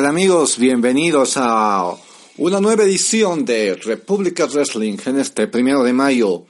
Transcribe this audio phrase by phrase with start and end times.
[0.00, 0.56] ¿Qué tal amigos?
[0.56, 1.94] Bienvenidos a
[2.38, 6.46] una nueva edición de República Wrestling en este primero de mayo,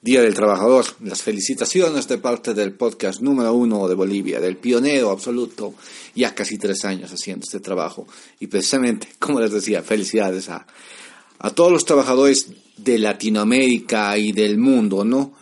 [0.00, 0.84] Día del Trabajador.
[1.00, 5.74] Las felicitaciones de parte del podcast número uno de Bolivia, del pionero absoluto,
[6.14, 8.06] ya casi tres años haciendo este trabajo.
[8.38, 10.64] Y precisamente, como les decía, felicidades a,
[11.40, 15.32] a todos los trabajadores de Latinoamérica y del mundo, ¿no?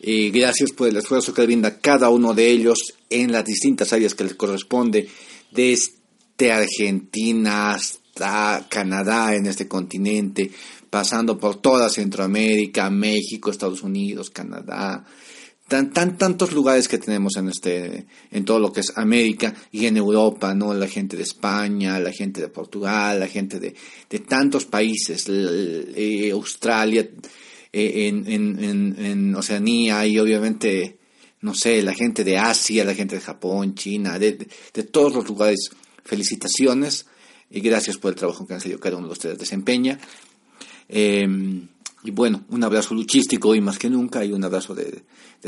[0.00, 2.78] Y gracias por el esfuerzo que brinda cada uno de ellos
[3.10, 5.10] en las distintas áreas que les corresponde,
[6.42, 10.50] desde Argentina hasta Canadá en este continente,
[10.90, 15.04] pasando por toda Centroamérica, México, Estados Unidos, Canadá,
[15.68, 19.86] tan, tan tantos lugares que tenemos en este en todo lo que es América y
[19.86, 20.74] en Europa, ¿no?
[20.74, 23.74] La gente de España, la gente de Portugal, la gente de,
[24.10, 27.08] de tantos países, eh, Australia,
[27.72, 30.98] eh, en, Oceanía y obviamente,
[31.42, 35.26] no sé, la gente de Asia, la gente de Japón, China, de, de todos los
[35.26, 35.70] lugares
[36.04, 37.06] felicitaciones
[37.50, 39.98] y gracias por el trabajo que han sido cada uno de ustedes desempeña.
[40.88, 41.68] Em,
[42.04, 45.02] y bueno, un abrazo luchístico hoy más que nunca y un abrazo de,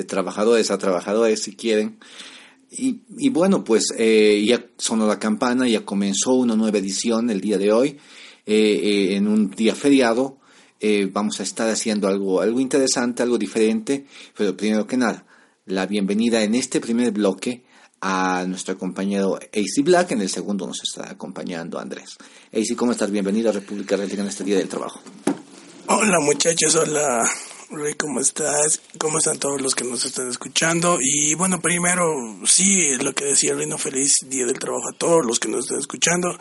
[0.05, 1.99] trabajadores a trabajadores si quieren.
[2.77, 7.57] Y, bueno, pues eh, ya sonó la campana, ya comenzó una nueva edición el día
[7.57, 7.99] de hoy,
[8.47, 10.39] eh, eh, en un día feriado.
[11.13, 14.07] vamos a estar haciendo algo, algo interesante, algo diferente,
[14.37, 15.25] pero primero que nada,
[15.67, 17.65] la bienvenida en este primer bloque
[18.07, 20.13] a nuestro compañero AC Black.
[20.13, 22.19] En el segundo nos está acompañando Andrés.
[22.53, 23.11] AC, ¿cómo estás?
[23.11, 25.01] Bienvenido a República Rética en este Día del Trabajo.
[25.87, 27.25] Hola muchachos, hola
[27.71, 28.83] Rey, ¿cómo estás?
[28.99, 30.99] ¿Cómo están todos los que nos están escuchando?
[31.01, 32.05] Y bueno, primero,
[32.45, 35.81] sí, lo que decía Reino, feliz Día del Trabajo a todos los que nos están
[35.81, 36.39] escuchando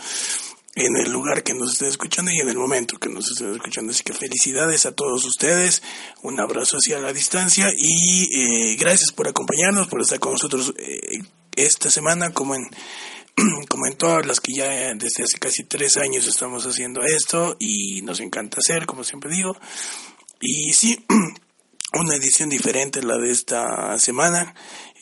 [0.75, 3.91] en el lugar que nos estén escuchando y en el momento que nos estén escuchando.
[3.91, 5.81] Así que felicidades a todos ustedes,
[6.23, 11.21] un abrazo hacia la distancia y eh, gracias por acompañarnos, por estar con nosotros eh,
[11.55, 12.69] esta semana como en
[13.69, 18.01] como en todas las que ya desde hace casi tres años estamos haciendo esto y
[18.03, 19.55] nos encanta hacer, como siempre digo.
[20.39, 21.05] Y sí,
[21.93, 24.53] una edición diferente la de esta semana.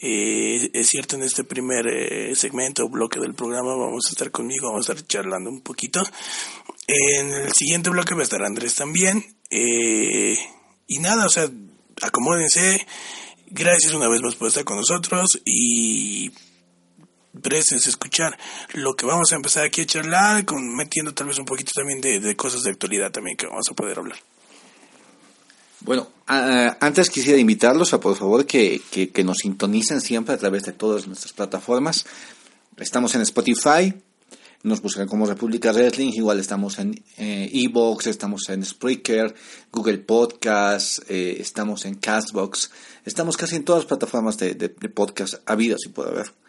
[0.02, 4.32] Eh, es cierto, en este primer eh, segmento o bloque del programa vamos a estar
[4.32, 6.02] conmigo, vamos a estar charlando un poquito.
[6.88, 9.24] En el siguiente bloque va a estar Andrés también.
[9.50, 10.38] Eh,
[10.88, 11.50] y nada, o sea,
[12.02, 12.86] acomódense,
[13.54, 16.32] Gracias una vez más por estar con nosotros y
[17.42, 18.38] préstense a escuchar
[18.76, 22.00] lo que vamos a empezar aquí a charlar, con, metiendo tal vez un poquito también
[22.00, 24.18] de, cosas de actualidad también que vamos a poder hablar.
[25.82, 30.72] Bueno, antes quisiera invitarlos a por favor que, que, nos sintonicen siempre a través de
[30.72, 32.06] todas nuestras plataformas.
[32.78, 33.94] Estamos en Spotify,
[34.64, 39.34] nos buscan como República Wrestling, igual estamos en eh, Evox, estamos en Spreaker,
[39.72, 42.72] Google Podcast, eh, estamos en Castbox,
[43.06, 46.41] estamos casi en todas las plataformas de, de, podcast habidas y puede haber.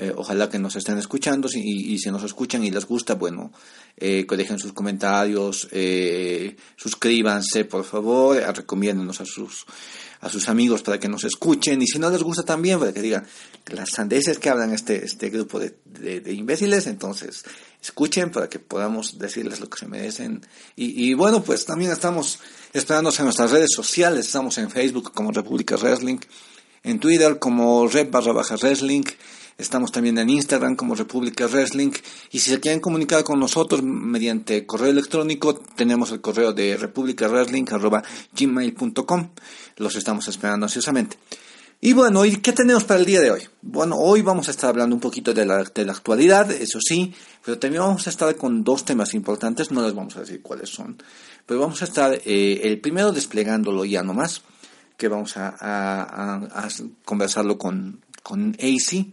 [0.00, 3.52] Eh, ojalá que nos estén escuchando y, y, si nos escuchan y les gusta, bueno,
[3.96, 9.66] eh, que dejen sus comentarios, eh, suscríbanse por favor, recomiéndenos a sus
[10.20, 13.02] a sus amigos para que nos escuchen y si no les gusta también para que
[13.02, 13.26] digan
[13.66, 17.44] las sandeces que hablan este, este grupo de, de, imbéciles, entonces
[17.82, 20.44] escuchen para que podamos decirles lo que se merecen.
[20.74, 22.38] Y, y bueno, pues también estamos
[22.72, 26.18] esperándonos en nuestras redes sociales, estamos en Facebook como República Wrestling,
[26.82, 29.04] en Twitter como Red barra baja Wrestling,
[29.58, 31.90] Estamos también en Instagram como República Wrestling.
[32.30, 39.30] Y si se quieren comunicar con nosotros mediante correo electrónico, tenemos el correo de republicawrestling.gmail.com.
[39.78, 41.18] Los estamos esperando ansiosamente.
[41.80, 43.42] Y bueno, ¿y qué tenemos para el día de hoy?
[43.60, 47.12] Bueno, hoy vamos a estar hablando un poquito de la, de la actualidad, eso sí,
[47.44, 50.70] pero también vamos a estar con dos temas importantes, no les vamos a decir cuáles
[50.70, 50.96] son,
[51.46, 54.42] pero vamos a estar eh, el primero desplegándolo ya nomás,
[54.96, 56.40] que vamos a,
[57.04, 59.06] conversarlo con, con AC,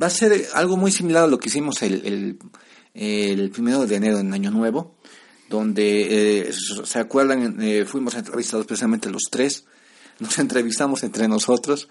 [0.00, 2.38] Va a ser algo muy similar a lo que hicimos el,
[2.94, 4.94] el, primero de enero en Año Nuevo,
[5.50, 6.52] donde, eh,
[6.84, 7.60] ¿se acuerdan?
[7.62, 9.64] Eh, fuimos entrevistados precisamente los tres,
[10.18, 11.88] nos entrevistamos entre nosotros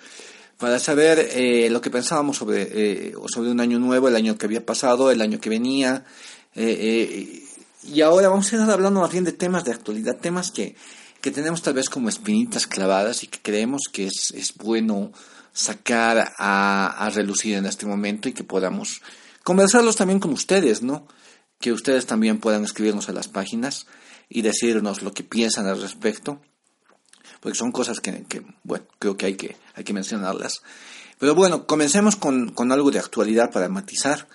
[0.57, 4.65] para saber eh, lo que pensábamos sobre, sobre un año nuevo, el año que había
[4.65, 6.05] pasado, el año que venía.
[6.55, 10.75] y ahora vamos a estar hablando más bien de temas de actualidad, temas que,
[11.21, 15.11] que tenemos tal vez como espinitas clavadas y que creemos que es, es bueno
[15.53, 19.01] sacar a, relucir en este momento y que podamos
[19.43, 21.07] conversarlos también con ustedes, ¿no?
[21.59, 23.87] Que ustedes también puedan escribirnos a las páginas
[24.29, 26.41] y decirnos lo que piensan al respecto,
[27.41, 28.25] porque son cosas que,
[28.63, 30.61] bueno, creo que hay que, hay que mencionarlas.
[31.19, 34.27] Pero bueno, comencemos con, con algo de actualidad para matizar.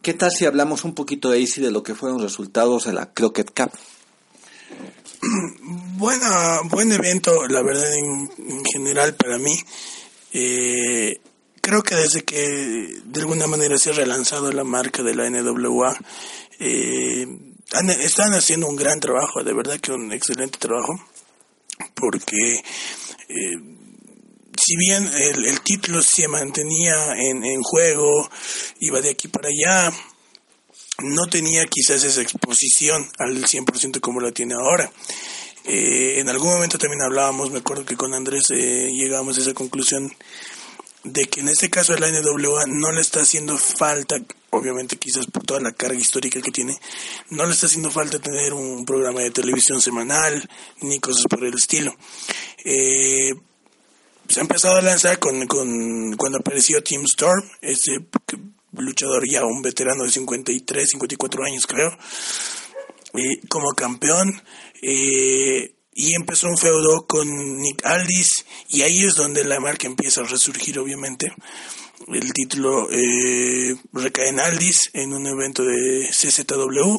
[0.00, 3.12] ¿Qué tal si hablamos un poquito de de lo que fueron los resultados de la
[3.12, 3.70] Crockett Cup?
[5.96, 9.56] Buena, buen evento, la verdad, en, en general para mí.
[10.32, 11.20] Eh,
[11.60, 15.96] creo que desde que de alguna manera se ha relanzado la marca de la NWA,
[16.64, 17.26] Eh,
[18.00, 20.92] están haciendo un gran trabajo, de verdad que un excelente trabajo,
[21.94, 22.62] porque
[23.28, 23.56] eh,
[24.56, 28.30] si bien el, título se mantenía en, en juego,
[28.78, 29.92] iba de aquí para allá,
[30.98, 34.92] no tenía quizás esa exposición al 100% como la tiene ahora.
[35.64, 39.54] Eh, en algún momento también hablábamos, me acuerdo que con Andrés eh, llegamos a esa
[39.54, 40.12] conclusión
[41.04, 44.16] de que en este caso la NWA no le está haciendo falta,
[44.50, 46.78] obviamente quizás por toda la carga histórica que tiene,
[47.30, 50.48] no le está haciendo falta tener un programa de televisión semanal
[50.80, 51.94] ni cosas por el estilo.
[52.64, 53.30] Eh,
[54.28, 58.06] se ha empezado a lanzar con, con cuando apareció Team Storm, ese
[58.72, 61.90] luchador ya un veterano de 53, 54 años creo,
[63.14, 64.42] eh, como campeón.
[64.82, 70.22] Eh, y empezó un feudo con Nick Aldis y ahí es donde la marca empieza
[70.22, 71.32] a resurgir obviamente.
[72.08, 76.98] El título eh, recae en Aldis en un evento de CZW,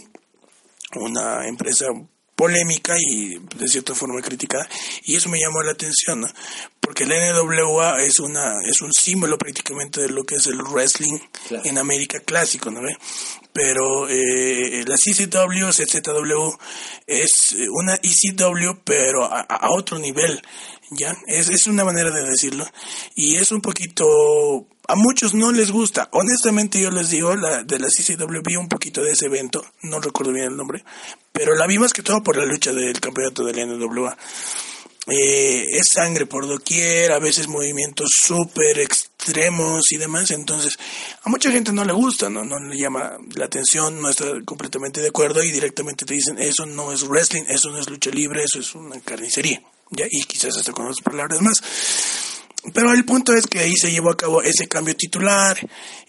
[0.96, 1.88] una empresa
[2.36, 4.68] polémica y de cierta forma criticada
[5.04, 6.26] y eso me llamó la atención
[6.80, 11.20] porque la NWA es una es un símbolo prácticamente de lo que es el wrestling
[11.64, 12.98] en América clásico ¿no ve?
[13.54, 16.58] pero eh, la CCW CZW
[17.08, 20.42] es una ECW pero a, otro nivel
[20.92, 22.66] ya es, es una manera de decirlo
[23.16, 26.10] y es un poquito a muchos no les gusta.
[26.12, 30.00] Honestamente yo les digo, la, de la CCW vi un poquito de ese evento, no
[30.00, 30.84] recuerdo bien el nombre,
[31.32, 34.18] pero la vi más que todo por la lucha del campeonato de la NWA.
[35.06, 40.80] Eh, es sangre por doquier, a veces movimientos súper extremos y demás, entonces
[41.24, 42.46] a mucha gente no le gusta, ¿no?
[42.46, 46.66] no le llama la atención, no está completamente de acuerdo y directamente te dicen, eso
[46.66, 50.06] no es wrestling, eso no es lucha libre, eso es una carnicería, ¿ya?
[50.10, 51.62] y quizás hasta con otras palabras más.
[52.74, 55.58] Pero el punto es que ahí se llevó a cabo ese cambio titular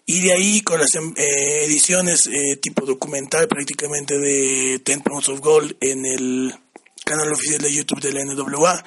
[0.07, 5.31] y de ahí con las em, eh, ediciones eh, tipo documental prácticamente de Ten Pounds
[5.31, 6.55] of Gold en el
[7.05, 8.85] canal oficial de YouTube de la NWA.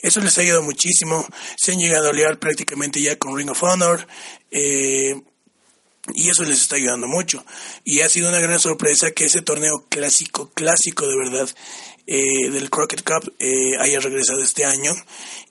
[0.00, 1.26] Eso les ha ayudado muchísimo.
[1.56, 4.06] Se han llegado a liar prácticamente ya con Ring of Honor.
[4.50, 5.20] Eh,
[6.12, 7.44] y eso les está ayudando mucho.
[7.84, 11.48] Y ha sido una gran sorpresa que ese torneo clásico, clásico de verdad,
[12.06, 14.92] eh, del Crockett Cup eh, haya regresado este año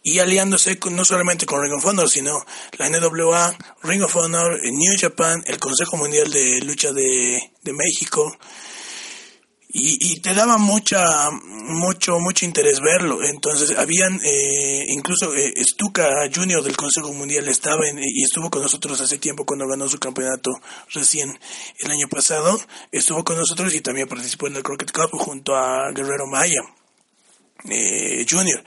[0.04, 2.46] y aliándose con, no solamente con Ring of Honor, sino
[2.78, 8.38] la NWA, Ring of Honor, New Japan, el Consejo Mundial de Lucha de, de México,
[9.76, 13.24] y, y, te daba mucha mucho mucho interés verlo.
[13.24, 18.62] Entonces habían eh, incluso eh, Stuka Junior del Consejo Mundial estaba en, y estuvo con
[18.62, 20.52] nosotros hace tiempo cuando ganó su campeonato
[20.94, 21.40] recién
[21.80, 22.62] el año pasado.
[22.92, 26.62] Estuvo con nosotros y también participó en el Crockett Cup junto a Guerrero Maya
[27.68, 28.64] eh, Junior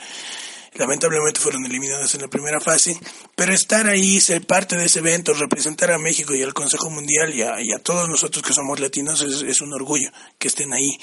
[0.76, 2.99] lamentablemente fueron eliminados en la primera fase,
[3.35, 7.35] pero estar ahí, ser parte de ese evento, representar a México y al Consejo Mundial
[7.35, 10.99] y a, todos nosotros que somos latinos es, un orgullo que estén ahí.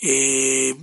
[0.00, 0.74] Eh,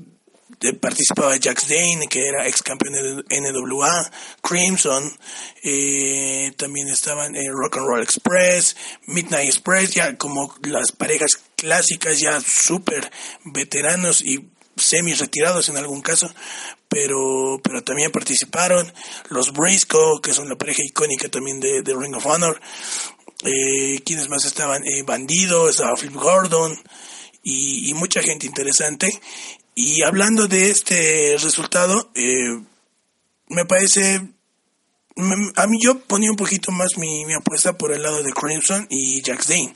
[0.81, 5.17] participaba Jax Dane, que era ex campeón de NWA, Crimson,
[5.63, 8.75] eh, también estaban eh, Rock and Roll Express,
[9.07, 13.09] Midnight Express, ya como las parejas clásicas, ya súper
[13.45, 16.33] veteranos y semi retirados en algún caso,
[16.87, 18.91] pero, pero también participaron
[19.29, 22.59] los Briscoe, que son la pareja icónica también de, Ring of Honor.
[23.45, 26.77] Eh, quienes más estaban, eh, Bandido, estaba Flip Gordon
[27.43, 29.19] y, mucha gente interesante.
[29.75, 32.59] Y hablando de este resultado, eh,
[33.47, 34.21] me parece,
[35.55, 38.87] a mí yo ponía un poquito más mi, mi apuesta por el lado de Crimson
[38.89, 39.73] y Jack Dane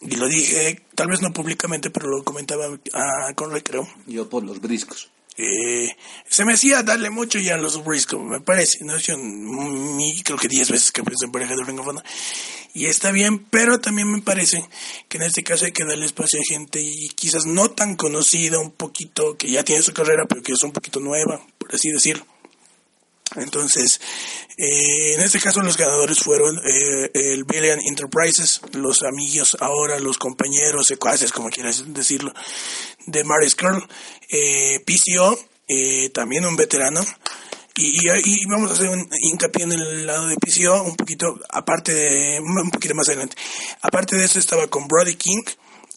[0.00, 3.88] y lo dije, tal vez no públicamente, pero lo comentaba a, con recreo.
[4.06, 5.10] Yo por los briscos.
[5.40, 5.96] Eh,
[6.28, 8.96] se me hacía darle mucho ya a los briscos, me parece, ¿no?
[8.96, 12.02] Yo mi, creo que 10 veces que pienso en pareja de Ring of
[12.74, 14.68] Y está bien, pero también me parece
[15.08, 18.58] que en este caso hay que darle espacio a gente y quizás no tan conocida,
[18.58, 21.90] un poquito, que ya tiene su carrera, pero que es un poquito nueva, por así
[21.92, 22.26] decirlo.
[23.36, 24.00] Entonces,
[24.56, 30.18] eh, en este caso los ganadores fueron eh, el Billion Enterprises, los amigos ahora, los
[30.18, 32.32] compañeros, secuaces, como quieras decirlo,
[33.06, 33.86] de Maris Curl,
[34.30, 37.04] eh, PCO, eh, también un veterano,
[37.76, 41.94] y, y, vamos a hacer un hincapié en el lado de PCO, un poquito, aparte
[41.94, 43.36] de, un poquito más adelante.
[43.82, 45.42] Aparte de eso estaba con Brody King,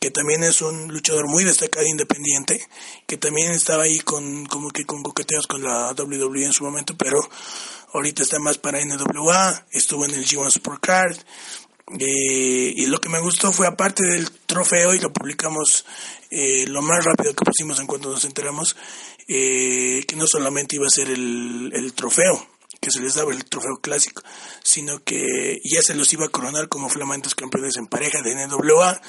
[0.01, 2.60] que también es un luchador muy destacado independiente,
[3.05, 6.96] que también estaba ahí con como que con coqueteos con la WWE en su momento,
[6.98, 7.20] pero
[7.93, 11.15] ahorita está más para NWA, estuvo en el G1 Supercard,
[12.00, 15.86] eh, y lo que me gustó fue aparte del trofeo y lo publicamos
[16.31, 18.75] eh, lo más rápido que pusimos en cuanto nos enteramos
[19.27, 22.48] eh, que no solamente iba a ser el, el trofeo
[22.79, 24.24] que se les daba el trofeo clásico
[24.63, 29.01] sino que ya se los iba a coronar como flamantes campeones en pareja de NWA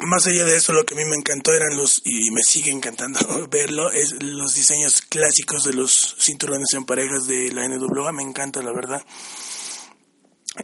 [0.00, 2.70] más allá de eso, lo que a mí me encantó eran los, y me sigue
[2.70, 3.18] encantando
[3.50, 8.62] verlo, es los diseños clásicos de los cinturones en parejas de la NWA, me encanta
[8.62, 9.04] la verdad.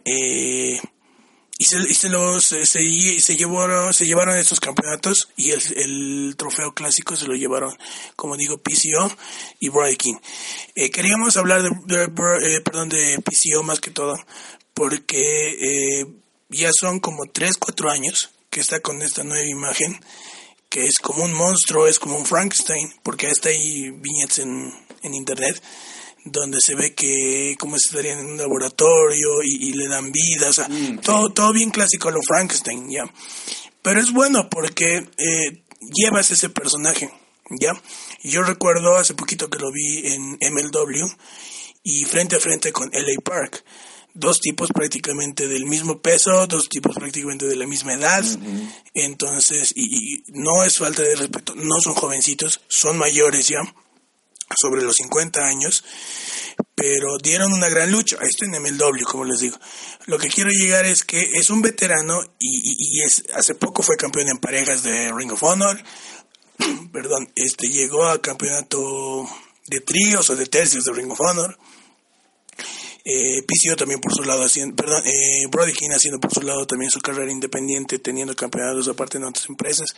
[0.05, 0.81] Eh,
[1.59, 6.37] y se, y se los se, se, llevaron se llevaron estos campeonatos y el, el,
[6.37, 7.75] trofeo clásico se lo llevaron
[8.14, 9.11] como digo PCO
[9.59, 10.16] y Brody King
[10.75, 14.16] eh, queríamos hablar de, eh, perdón de PCO más que todo
[14.75, 16.07] porque eh,
[16.50, 20.00] ya son como 3, 4 años que está con esta nueva imagen
[20.68, 24.72] que es como un monstruo es como un Frankenstein porque está ahí viñetas en,
[25.02, 25.62] en internet
[26.26, 30.68] donde se ve que como estarían en un laboratorio y, le dan vida, o sea,
[30.68, 33.04] mm, todo, todo bien clásico a lo Frankenstein, ¿ya?
[33.82, 37.10] Pero es bueno porque eh, llevas ese personaje,
[37.60, 37.80] ¿ya?
[38.22, 41.06] Yo recuerdo hace poquito que lo vi en MLW
[41.84, 43.64] y frente a frente con LA Park.
[44.18, 48.25] Dos tipos prácticamente del mismo peso, dos tipos prácticamente de la misma edad.
[48.94, 53.61] Entonces, y no es falta de respeto, no son jovencitos, son mayores ya
[54.54, 55.85] sobre los 50 años,
[56.75, 58.16] pero dieron una gran lucha.
[58.23, 59.58] Esto en MLW, como les digo.
[60.06, 64.28] Lo que quiero llegar es que es un veterano y, es, hace poco fue campeón
[64.28, 65.82] en parejas de Ring of Honor.
[66.92, 69.28] Perdón, este llegó a campeonato
[69.66, 71.58] de tríos o de tercios de Ring of Honor.
[73.08, 76.66] Eh, PCO también por su lado haciendo, perdón, eh, Brody King haciendo por su lado
[76.66, 79.94] también su carrera independiente, teniendo campeonatos aparte en otras empresas.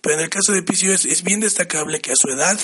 [0.00, 2.58] Pero en el caso de PCO es, es bien destacable que a su edad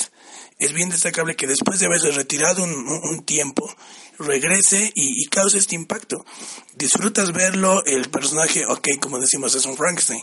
[0.60, 3.74] es bien destacable que después de haberse retirado un, tiempo,
[4.18, 6.26] regrese y, cause este impacto.
[6.74, 10.22] Disfrutas verlo, el personaje, ok, como decimos, es un Frankenstein,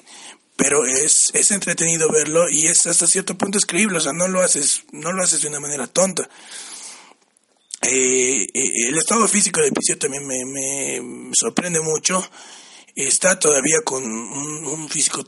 [0.56, 4.42] pero es, es entretenido verlo y es hasta cierto punto escribible, o sea, no lo
[4.42, 6.30] haces, no lo haces de una manera tonta.
[7.82, 12.24] Eh, eh, el estado físico de Picio también me, sorprende mucho.
[12.96, 15.24] Está todavía con un, físico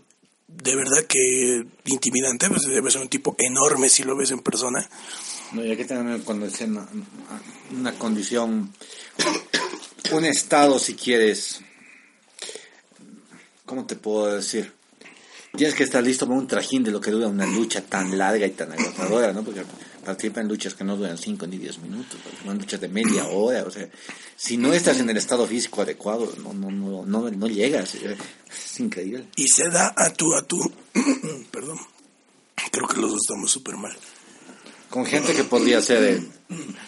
[0.48, 4.90] de verdad que intimidante, pues debe ser un tipo enorme si lo ves en persona.
[5.52, 6.90] No, y hay que tener una,
[7.72, 8.74] una condición,
[10.12, 11.62] un estado si quieres,
[13.66, 14.74] ¿cómo te puedo decir?
[15.56, 18.46] Tienes que estar listo para un trajín de lo que dura una lucha tan larga
[18.46, 19.44] y tan agotadora, ¿no?
[19.44, 19.64] Porque
[20.00, 23.64] participan en luchas que no duran 5 ni 10 minutos, son luchas de media hora,
[23.64, 23.88] o sea,
[24.36, 28.80] si no estás en el estado físico adecuado, no, no, no, no, no llegas, es
[28.80, 29.28] increíble.
[29.36, 30.60] Y se da a tú, a tú,
[31.52, 31.78] perdón,
[32.72, 33.96] creo que los dos estamos súper mal.
[34.90, 36.28] Con gente que podría ser eh,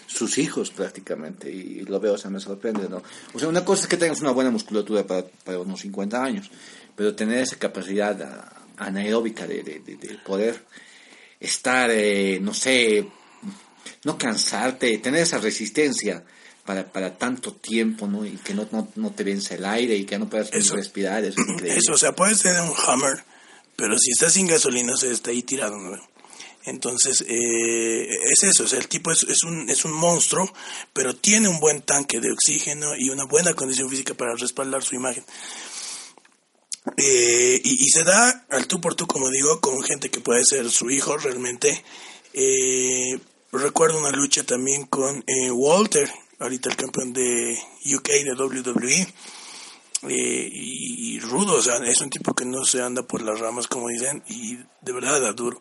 [0.06, 3.02] sus hijos prácticamente, y lo veo, o sea, me sorprende, ¿no?
[3.32, 6.50] O sea, una cosa es que tengas una buena musculatura para, para unos 50 años,
[6.96, 10.64] pero tener esa capacidad anaeróbica de, de, de poder
[11.42, 13.06] estar, eh, no sé,
[14.04, 16.24] no cansarte, tener esa resistencia
[16.64, 18.24] para, para tanto tiempo, ¿no?
[18.24, 21.92] Y que no, no, te vence el aire y que no puedas respirar, eso Eso,
[21.92, 23.24] o sea, puedes tener un Hummer,
[23.76, 25.98] pero si estás sin gasolina, se está ahí tirado, ¿no?
[26.64, 30.48] Entonces, eh, es eso, o sea, el tipo es, es, un, es un monstruo,
[30.92, 34.94] pero tiene un buen tanque de oxígeno y una buena condición física para respaldar su
[34.94, 35.24] imagen.
[36.96, 40.70] Eh, y, se da al tú por tú, como digo, con gente que puede ser
[40.70, 41.84] su hijo realmente.
[42.32, 43.18] Eh,
[43.52, 46.10] recuerdo una lucha también con eh, Walter,
[46.40, 47.58] ahorita el campeón de
[47.94, 49.14] UK de WWE.
[50.08, 53.88] y, rudo, o sea, es un tipo que no se anda por las ramas, como
[53.88, 55.60] dicen, y de verdad da duro.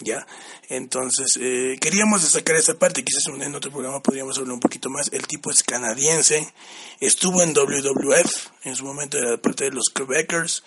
[0.00, 0.26] ¿Ya?
[0.68, 5.12] Entonces, eh, queríamos destacar esta parte, quizás en otro programa podríamos hablar un poquito más.
[5.12, 6.52] El tipo es canadiense,
[7.00, 10.62] estuvo en WWF, en su momento era parte de los Quebecers,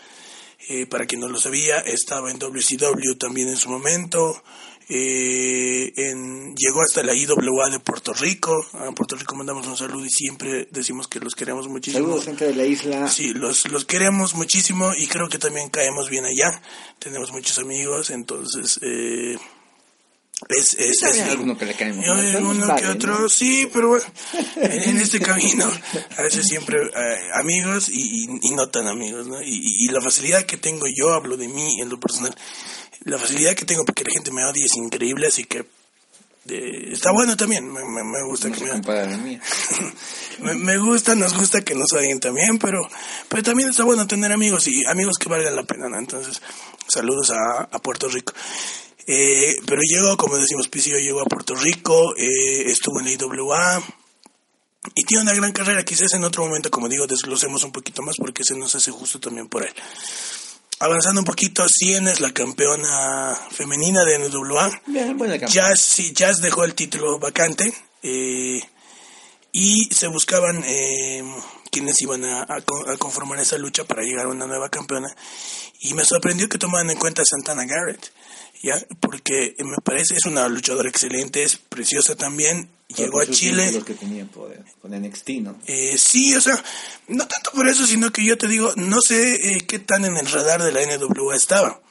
[0.70, 4.44] eh, para quien no lo sabía, estaba en WCW también en su momento,
[4.90, 8.54] eh, en, llegó hasta la IWA de Puerto Rico.
[8.74, 12.06] A Puerto Rico mandamos un saludo y siempre decimos que los queremos muchísimo.
[12.06, 13.08] Saludos, gente de la isla.
[13.10, 16.62] Sí, los, los queremos muchísimo y creo que también caemos bien allá.
[17.00, 18.80] Tenemos muchos amigos, entonces.
[18.82, 19.38] Eh,
[20.50, 24.06] es, es, es alguno que le cae Uno que otro, sí, pero bueno,
[24.58, 25.70] en, este camino,
[26.16, 29.42] a veces siempre eh, amigos y, y, no tan amigos, ¿no?
[29.42, 32.36] Y, y, la facilidad que tengo, yo hablo de mí en lo personal,
[33.06, 35.66] la facilidad que tengo porque la gente me odia es increíble, así que
[36.50, 38.80] eh, está bueno también, me, me, gusta que me,
[40.40, 42.88] me, me gusta, nos gusta que nos odien también, pero,
[43.28, 45.98] pero también está bueno tener amigos y amigos que valgan la pena, ¿no?
[45.98, 46.44] Entonces,
[46.88, 48.34] saludos a, a Puerto Rico.
[49.10, 53.84] Eh, pero llegó, como decimos, Pisillo llegó a Puerto Rico, eh, estuvo en la IWA
[54.96, 55.86] y tiene una gran carrera.
[55.86, 59.20] Quizás en otro momento, como digo, desglosemos un poquito más porque se nos hace justo
[59.20, 59.74] también por él.
[60.80, 64.82] Avanzando un poquito, Cien es la campeona femenina de NWA.
[65.48, 67.74] Jazz, sí, Jazz dejó el título vacante.
[68.04, 68.62] Eh,
[69.54, 70.64] y se buscaban
[71.72, 72.46] quienes iban a,
[73.00, 75.08] conformar esa lucha para llegar a una nueva campeona.
[75.80, 78.12] Y me sorprendió que tomaran en cuenta a Santana Garrett,
[78.62, 78.76] ¿ya?
[79.00, 82.70] Porque me parece, es una luchadora excelente, es preciosa también.
[82.96, 83.70] Llegó a Chile.
[83.86, 83.94] Que
[84.26, 85.60] poder, con NXT, ¿no?
[85.68, 86.64] Eh, sí, o sea,
[87.10, 90.16] no tanto por eso, sino que yo te digo, no sé eh, qué tan en
[90.16, 91.82] el radar de la NWA estaba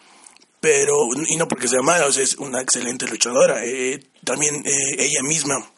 [0.67, 3.65] pero y no porque sea mala, o sea, es una excelente luchadora.
[3.65, 5.71] Eh, también eh, ella misma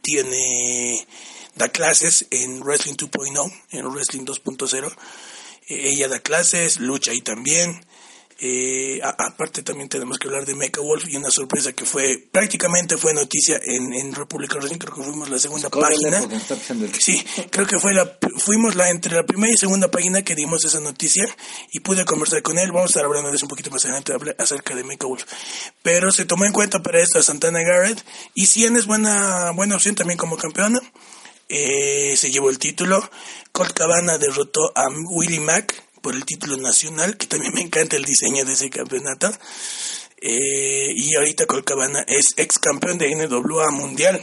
[0.00, 1.06] tiene
[1.56, 4.96] da clases en Wrestling 2.0, en Wrestling 2.0.
[5.68, 7.84] Eh, ella da clases, lucha ahí también.
[8.40, 12.96] Eh, aparte también tenemos que hablar de Mecha Wolf y una sorpresa que fue prácticamente
[12.96, 16.20] fue noticia en, en República Wrestling, creo que fuimos la segunda página.
[17.00, 20.64] Sí, creo que fue la fuimos la entre la primera y segunda página que dimos
[20.64, 21.24] esa noticia
[21.72, 22.70] y pude conversar con él.
[22.70, 25.24] Vamos a estar hablando de eso un poquito más adelante acerca de Mecha Wolf.
[25.82, 28.04] Pero se tomó en cuenta para esto a Santana Garrett
[28.34, 30.78] y Cien es buena buena opción también como campeona.
[31.48, 33.02] Eh, se llevó el título.
[33.50, 38.04] Colt Cabana derrotó a Willie Mack por el título nacional, que también me encanta el
[38.04, 39.30] diseño de ese campeonato.
[40.20, 44.20] Eh, y ahorita Colcabana es ex campeón de NWA mundial,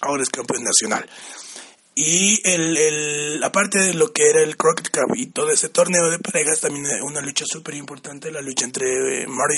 [0.00, 1.08] ahora es campeón nacional.
[1.94, 6.10] Y el, el, aparte de lo que era el Crockett Cup y todo ese torneo
[6.10, 9.56] de parejas, también una lucha súper importante, la lucha entre eh, Marty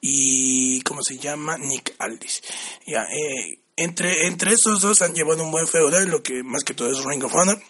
[0.00, 1.56] y, ¿cómo se llama?
[1.58, 2.42] Nick Aldis.
[2.86, 6.74] Ya, eh, entre, entre esos dos han llevado un buen feudo, lo que más que
[6.74, 7.60] todo es Ring of Honor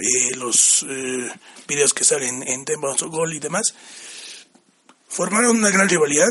[0.00, 1.30] eh, los eh,
[1.66, 3.74] videos que salen en Tempo Gol y demás,
[5.08, 6.28] formaron una gran rivalidad.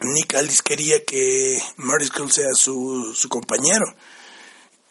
[0.00, 3.86] Nick Aldis quería que Marty Skull sea su, su compañero.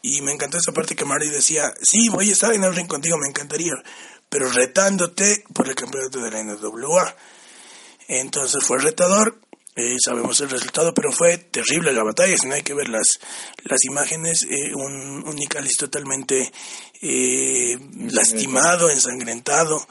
[0.01, 2.87] Y me encantó esa parte que Marty decía, sí, voy a estar en el ring
[2.87, 3.73] contigo, me encantaría,
[4.29, 7.15] pero retándote por el campeonato de la NWA.
[8.07, 9.39] Entonces fue retador,
[9.75, 13.19] eh, sabemos el resultado, pero fue terrible la batalla, si no hay que ver las,
[13.63, 15.37] las imágenes, eh, un, un
[15.77, 16.51] totalmente
[17.01, 17.77] eh,
[18.11, 19.85] lastimado, ensangrentado,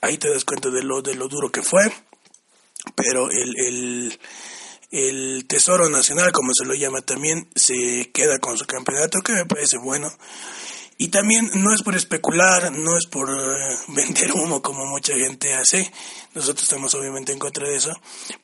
[0.00, 1.92] ahí te das cuenta de lo, de lo duro que fue,
[2.94, 4.20] pero el, el,
[4.90, 9.44] el Tesoro Nacional, como se lo llama también, se queda con su campeonato, que me
[9.44, 10.08] parece bueno.
[10.98, 15.54] Y también no es por especular, no es por eh, vender humo como mucha gente
[15.54, 15.90] hace.
[16.34, 17.92] Nosotros estamos obviamente en contra de eso.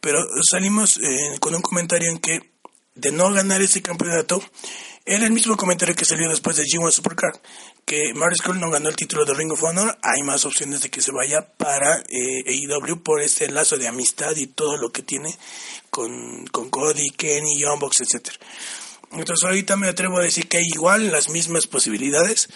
[0.01, 2.53] Pero salimos eh, con un comentario en que
[2.95, 4.43] de no ganar ese campeonato,
[5.05, 7.41] era el mismo comentario que salió después de G1 Supercard,
[7.85, 10.91] que Marty Skull no ganó el título de Ring of Honor, hay más opciones de
[10.91, 15.03] que se vaya para eh, AEW por este lazo de amistad y todo lo que
[15.03, 15.37] tiene
[15.91, 18.37] con, con Cody, Kenny, Bucks, etcétera.
[19.13, 22.49] Entonces ahorita me atrevo a decir que hay igual las mismas posibilidades.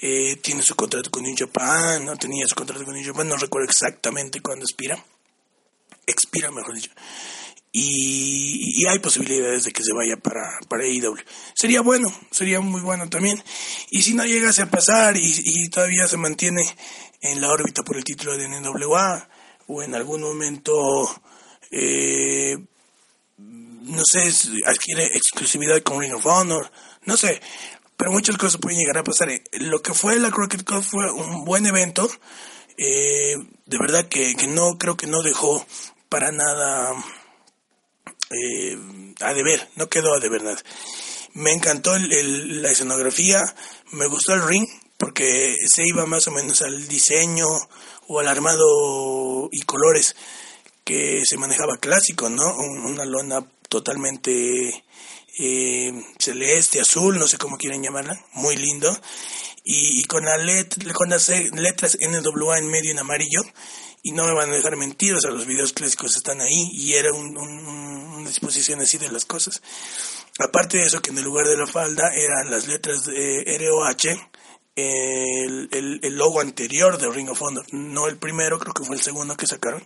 [0.00, 3.36] Eh, tiene su contrato con New Japan, no tenía su contrato con New Japan, no
[3.36, 5.02] recuerdo exactamente cuándo expira.
[6.06, 6.90] Expira, mejor dicho.
[7.74, 11.16] Y, hay posibilidades de que se vaya para, para AEW.
[11.54, 13.42] Sería bueno, sería muy bueno también.
[13.90, 16.62] Y si no llegase a pasar y, y todavía se mantiene
[17.22, 19.28] en la órbita por el título de NWA
[19.68, 21.08] o en algún momento
[21.70, 22.58] eh,
[23.84, 24.32] no sé,
[24.66, 26.70] adquiere exclusividad con Ring of Honor,
[27.04, 27.40] no sé,
[27.96, 29.28] pero muchas cosas pueden llegar a pasar.
[29.52, 32.10] Lo que fue la Crockett Cup fue un buen evento,
[32.76, 35.64] eh, de verdad que, no creo que no dejó
[36.08, 36.92] para nada
[38.30, 38.78] eh,
[39.20, 40.62] a deber, no quedó a deber nada.
[41.34, 43.40] Me encantó la escenografía,
[43.92, 44.66] me gustó el ring,
[44.98, 47.46] porque se iba más o menos al diseño
[48.06, 50.14] o al armado y colores
[50.84, 52.44] que se manejaba clásico, ¿no?
[52.56, 54.84] Una lona totalmente
[55.38, 58.94] eh, celeste, azul, no sé cómo quieren llamarla, muy lindo.
[59.64, 60.36] Y, con, la
[60.92, 63.40] con las letras NWA en medio en amarillo.
[64.02, 67.12] Y no me van a dejar mentir, o los videos clásicos están ahí y era
[67.12, 69.62] una disposición así de las cosas.
[70.38, 74.31] Aparte de eso, que en el lugar de la falda eran las letras de ROH,
[74.74, 78.96] el, el, el, logo anterior de Ring of Honor, no el primero, creo que fue
[78.96, 79.84] el segundo que sacaron,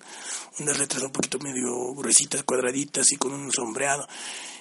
[0.61, 4.07] unas letras un poquito medio gruesitas, cuadraditas y con un sombreado.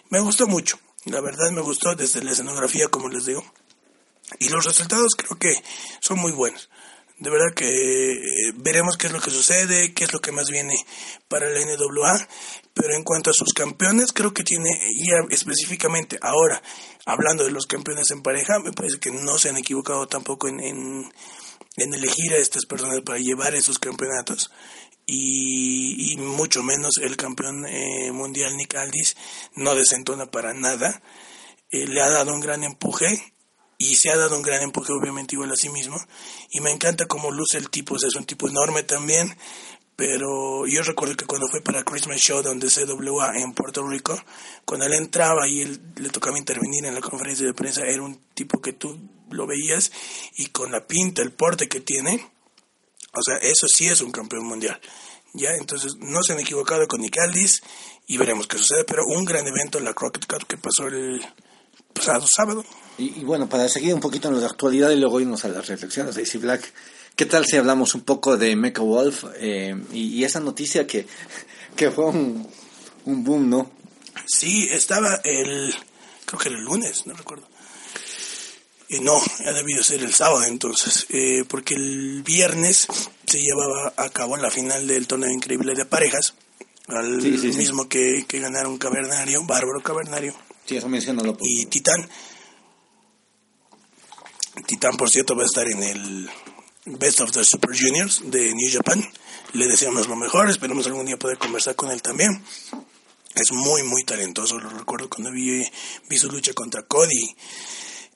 [0.09, 3.43] Me gustó mucho, la verdad me gustó desde la escenografía, como les digo.
[4.39, 5.53] Y los resultados creo que
[5.99, 6.69] son muy buenos.
[7.17, 10.49] De verdad que eh, veremos qué es lo que sucede, qué es lo que más
[10.49, 10.75] viene
[11.29, 12.27] para la NWA.
[12.73, 16.61] Pero en cuanto a sus campeones, creo que tiene, y específicamente ahora,
[17.05, 20.59] hablando de los campeones en pareja, me parece que no se han equivocado tampoco en,
[20.59, 24.51] en, elegir a estas personas para llevar esos campeonatos
[25.05, 29.15] y, mucho menos el campeón eh, mundial Nick Aldis
[29.53, 31.01] no desentona para nada.
[31.69, 33.34] Eh, le ha dado un gran empuje
[33.77, 35.97] y se ha dado un gran empuje obviamente igual a sí mismo
[36.51, 39.35] y me encanta cómo luce el tipo, es un tipo enorme también,
[39.95, 44.21] pero yo recuerdo que cuando fue para Christmas Show donde CWA en Puerto Rico,
[44.65, 48.19] cuando él entraba y él le tocaba intervenir en la conferencia de prensa, era un
[48.33, 49.91] tipo que tú lo veías
[50.37, 52.29] y con la pinta, el porte que tiene,
[53.13, 54.79] o sea, eso sí es un campeón mundial.
[55.33, 57.61] Ya, entonces no se han equivocado con Nick Aldis
[58.07, 61.25] y veremos qué sucede, pero un gran evento en la Crockett Cup que pasó el
[61.95, 62.63] pasado sábado.
[62.97, 66.15] Y, bueno, para seguir un poquito en la actualidad y luego irnos a las reflexiones
[66.15, 66.73] de AC Black,
[67.15, 71.07] ¿qué tal si hablamos un poco de Mecha Wolf eh, y, esa noticia que,
[71.75, 72.47] que fue un,
[73.05, 73.71] un boom, ¿no?
[74.25, 75.73] Sí, estaba el,
[76.25, 77.47] creo que era el lunes, no recuerdo.
[78.87, 82.87] Eh, no, ha debido ser el sábado entonces, eh, porque el viernes
[83.25, 86.35] se llevaba a cabo la final del torneo increíble de parejas,
[86.87, 90.35] al mismo Que, que ganaron Cavernario, Bárbaro Cavernario.
[90.65, 91.37] Sí, eso mencionalo.
[91.41, 92.09] Y Titán.
[94.65, 96.29] Titán, por cierto, va a estar en el
[96.85, 99.03] Best of the Super Juniors de New Japan.
[99.53, 102.43] Le deseamos lo mejor, esperamos algún día poder conversar con él también.
[103.35, 104.57] Es muy, muy talentoso.
[104.59, 105.65] Lo recuerdo cuando vi,
[106.09, 107.35] vi su lucha contra Cody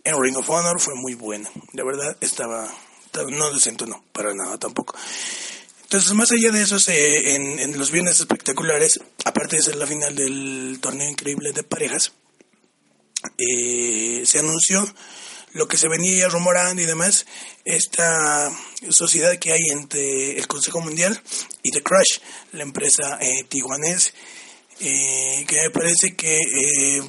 [0.03, 1.49] en Ring of Honor fue muy buena.
[1.73, 2.67] De verdad, estaba,
[3.29, 4.95] no no, para nada tampoco.
[5.83, 10.15] Entonces, más allá de eso, en, en, los bienes espectaculares, aparte de ser la final
[10.15, 12.13] del torneo increíble de parejas,
[13.37, 14.87] eh, se anunció
[15.53, 17.25] lo que se venía rumorando y demás,
[17.65, 18.51] esta
[18.89, 21.19] sociedad que hay entre el Consejo Mundial
[21.63, 22.19] y The Crush,
[22.53, 24.13] la empresa eh, tiguanés,
[24.79, 27.01] eh, que me parece que eh,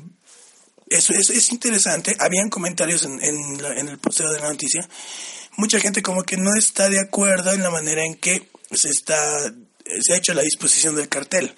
[0.88, 2.16] eso es, interesante.
[2.18, 4.88] Habían comentarios en, en, el posteo de la noticia.
[5.56, 9.52] Mucha gente como que no está de acuerdo en la manera en que se está
[10.02, 11.54] se ha hecho la disposición del cartel.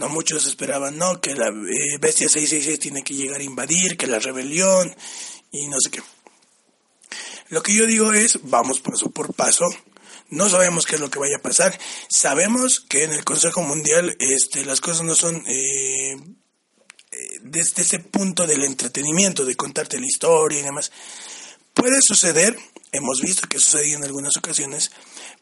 [0.00, 4.06] No muchos esperaban, no, que la eh, bestia 666 tiene que llegar a invadir, que
[4.06, 4.96] la rebelión
[5.52, 6.02] y no sé qué.
[7.50, 9.66] Lo que yo digo es, vamos paso por paso.
[10.30, 11.78] No sabemos qué es lo que vaya a pasar.
[12.08, 16.16] Sabemos que en el Consejo Mundial este, las cosas no son eh,
[17.42, 20.92] desde ese punto del entretenimiento, de contarte la historia y demás.
[21.74, 22.56] Puede suceder,
[22.90, 24.92] hemos visto que sucedido en algunas ocasiones,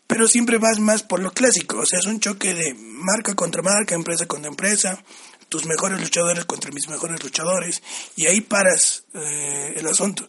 [0.08, 3.62] pero siempre vas más por lo clásico, o sea, es un choque de marca contra
[3.62, 5.04] marca, empresa contra empresa,
[5.48, 7.82] tus mejores luchadores contra mis mejores luchadores,
[8.16, 10.28] y ahí paras eh, el asunto.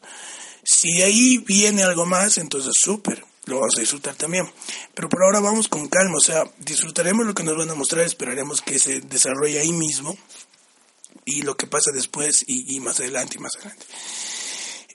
[0.64, 4.52] Si ahí viene algo más, entonces súper, lo vamos a disfrutar también.
[4.94, 8.06] Pero por ahora vamos con calma, o sea, disfrutaremos lo que nos van a mostrar,
[8.06, 10.18] esperaremos que se desarrolle ahí mismo
[11.26, 13.86] y lo que pasa después y, más adelante y más adelante.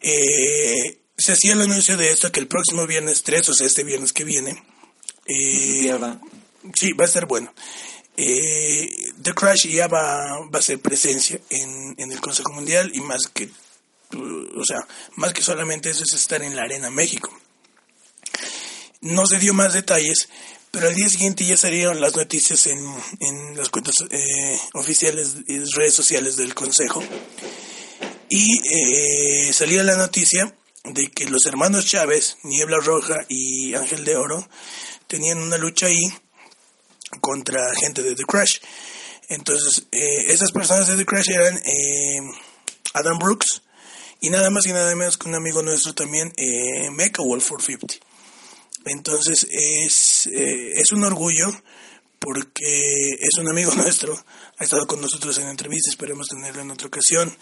[0.03, 3.85] Eh, se hacía el anuncio de esto que el próximo viernes 3, o sea, este
[3.85, 4.62] viernes que viene,
[5.27, 5.97] eh,
[6.75, 7.53] sí, va a ser bueno.
[8.17, 8.89] Eh,
[9.23, 13.27] The Crash ya va, va a ser presencia en, en el Consejo Mundial y más
[13.27, 13.51] que,
[14.15, 17.31] o sea, más que solamente eso es estar en la Arena México.
[19.01, 20.29] No se dio más detalles,
[20.71, 22.79] pero al día siguiente ya salieron las noticias en,
[23.21, 27.03] en las cuentas eh, oficiales y redes sociales del Consejo.
[28.29, 34.17] Y eh, salía la noticia de que los hermanos Chávez, Niebla Roja y Ángel de
[34.17, 34.49] Oro,
[35.07, 36.03] tenían una lucha ahí
[37.21, 38.59] contra gente de The Crash.
[39.29, 42.21] Entonces, eh, esas personas de The Crash eran eh,
[42.95, 43.62] Adam Brooks
[44.21, 48.07] y nada más y nada menos que un amigo nuestro también, eh, Mecha Wolf 450.
[48.87, 51.47] Entonces es, eh, es un orgullo
[52.19, 54.14] porque es un amigo nuestro,
[54.59, 57.37] ha estado con nosotros en entrevistas, esperemos tenerlo en otra ocasión.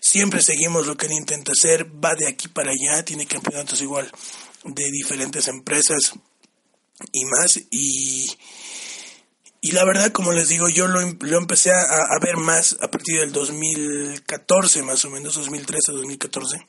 [0.00, 4.10] Siempre seguimos lo que él intenta hacer, va de aquí para allá, tiene campeonatos igual
[4.64, 6.12] de diferentes empresas
[7.12, 7.60] y más.
[7.70, 8.30] Y,
[9.60, 12.90] y la verdad, como les digo, yo lo, lo empecé a, a, ver más a
[12.90, 16.66] partir del 2014, más o menos 2013, 2014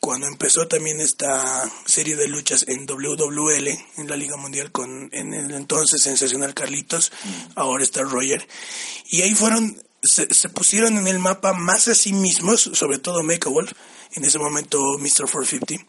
[0.00, 5.34] cuando empezó también esta serie de luchas en WWL, en la Liga Mundial, con en
[5.34, 7.52] el entonces sensacional Carlitos, mm.
[7.56, 8.46] ahora está Roger,
[9.10, 13.22] y ahí fueron, se, se, pusieron en el mapa más a sí mismos, sobre todo
[13.22, 13.72] Wolf,
[14.12, 15.28] en ese momento Mr.
[15.30, 15.84] 450,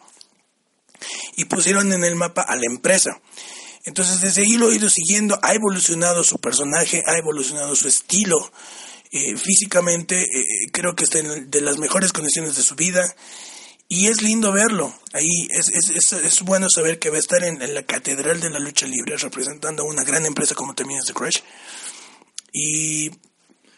[1.37, 3.21] y pusieron en el mapa a la empresa.
[3.85, 8.51] Entonces desde ahí lo he ido siguiendo, ha evolucionado su personaje, ha evolucionado su estilo,
[9.11, 13.03] eh, físicamente eh, creo que está en de las mejores condiciones de su vida
[13.87, 14.93] y es lindo verlo.
[15.13, 18.59] Ahí es, es, es, bueno saber que va a estar en, la catedral de la
[18.59, 21.39] lucha libre representando a una gran empresa como también es The Crash.
[22.53, 23.09] Y,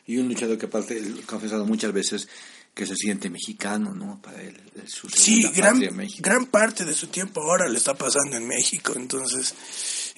[0.06, 2.28] y un luchador que aparte ha confesado muchas veces
[2.73, 4.21] que se siente mexicano, ¿no?
[4.21, 5.79] Para él, su sí, gran,
[6.19, 9.53] gran parte de su tiempo ahora le está pasando en México, entonces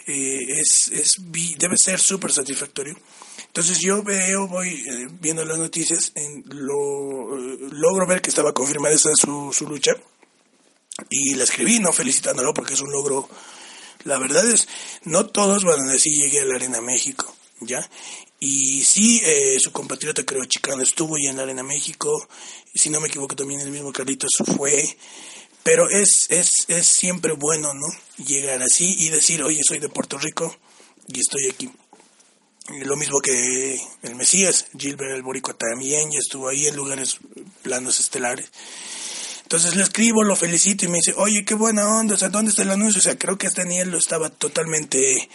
[0.05, 1.11] eh, es, es,
[1.57, 2.95] debe ser súper satisfactorio.
[3.47, 8.53] Entonces yo veo, voy eh, viendo las noticias, en lo, eh, logro ver que estaba
[8.53, 9.91] confirmada esa su, su lucha
[11.09, 13.27] y la escribí, no felicitándolo porque es un logro
[14.03, 14.67] La verdad es,
[15.03, 17.87] no todos van a decir llegué a la Arena México, ¿ya?
[18.45, 22.27] Y sí, eh, su compatriota, creo, chicano, estuvo ya en la Arena México.
[22.75, 24.97] Si no me equivoco, también el mismo Carlitos fue.
[25.63, 27.87] Pero es, es, es siempre bueno, ¿no?
[28.25, 30.53] Llegar así y decir, oye, soy de Puerto Rico
[31.07, 31.71] y estoy aquí.
[32.83, 37.19] Lo mismo que el Mesías, Gilbert el también ya estuvo ahí en lugares
[37.61, 38.51] planos estelares.
[39.43, 42.49] Entonces le escribo, lo felicito y me dice, oye, qué buena onda, o sea, ¿dónde
[42.49, 42.99] está el anuncio?
[42.99, 45.29] O sea, creo que Daniel lo estaba totalmente,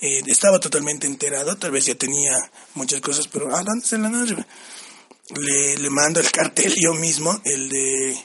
[0.00, 2.38] eh, estaba totalmente enterado, tal vez ya tenía
[2.74, 4.36] muchas cosas, pero, ah, ¿dónde está el anuncio?
[5.36, 8.16] Le, le mando el cartel yo mismo, el de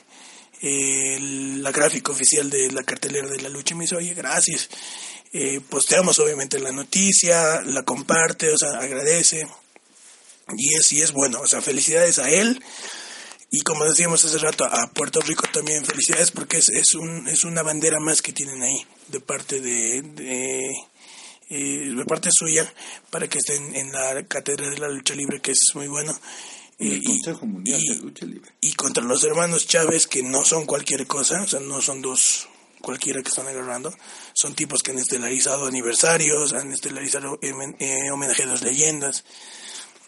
[0.61, 4.69] la gráfica oficial de la cartelera de la lucha, y me dice, oye, gracias.
[5.31, 9.47] Eh, posteamos obviamente la noticia, la comparte, o sea, agradece.
[10.57, 12.61] Y es, y es bueno, o sea, felicidades a él,
[13.51, 17.43] y como decíamos hace rato, a Puerto Rico también felicidades porque es, es, un, es
[17.43, 20.69] una bandera más que tienen ahí de parte de, de,
[21.49, 22.71] eh, de parte suya
[23.09, 26.17] para que estén en la cátedra de la lucha libre que es muy bueno.
[26.77, 28.51] El Consejo Mundial de Lucha Libre.
[28.61, 32.47] Y contra los hermanos Chávez que no son cualquier cosa, o sea, no son dos
[32.79, 33.93] cualquiera que están agarrando,
[34.33, 39.25] son tipos que han estelarizado aniversarios, han estelarizado eh, homenaje a las leyendas,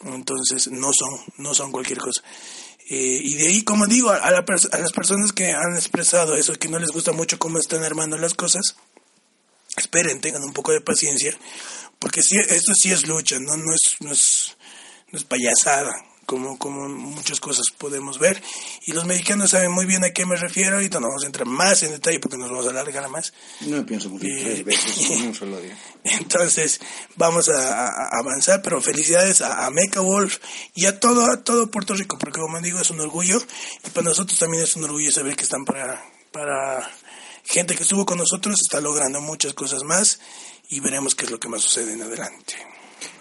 [0.04, 2.22] entonces no son, no son cualquier cosa.
[2.88, 6.68] Eh, y de ahí, como digo, a, a, las personas que han expresado eso, que
[6.68, 8.76] no les gusta mucho cómo están armando las cosas,
[9.76, 11.36] esperen, tengan un poco de paciencia,
[11.98, 14.56] porque si, esto sí es lucha, no, no, es, no, es,
[15.10, 15.92] no es payasada
[16.32, 18.42] como, como muchas cosas podemos ver.
[18.86, 20.76] Y los mexicanos saben muy bien a qué me refiero.
[20.76, 23.34] Ahorita no vamos a entrar más en detalle porque nos vamos a alargar más.
[23.60, 25.76] No pienso por eh, tres veces en un solo día.
[26.04, 26.80] Entonces,
[27.16, 30.38] vamos a, a, avanzar, pero felicidades a, a Mecha Wolf
[30.74, 33.38] y a todo, a todo Puerto Rico, porque como digo, es un orgullo.
[33.84, 36.90] Y para nosotros también es un orgullo saber que están para, para
[37.44, 40.18] gente que estuvo con nosotros, está logrando muchas cosas más
[40.70, 42.54] y veremos qué es lo que más sucede en adelante.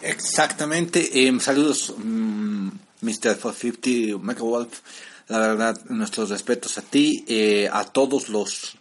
[0.02, 1.28] Exactamente.
[1.28, 1.94] Eh, saludos.
[1.98, 2.70] Mmm
[3.02, 3.38] Mr.
[3.38, 4.80] 450, Mega Wolf,
[5.28, 8.78] la verdad, nuestros respetos a ti, eh, a todos los,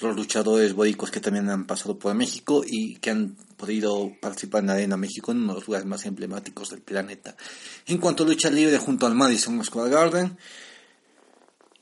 [0.00, 4.66] los luchadores boricos que también han pasado por México y que han podido participar en
[4.66, 7.36] la Arena México, en uno de los lugares más emblemáticos del planeta.
[7.86, 10.36] En cuanto a lucha libre junto al Madison Square Garden,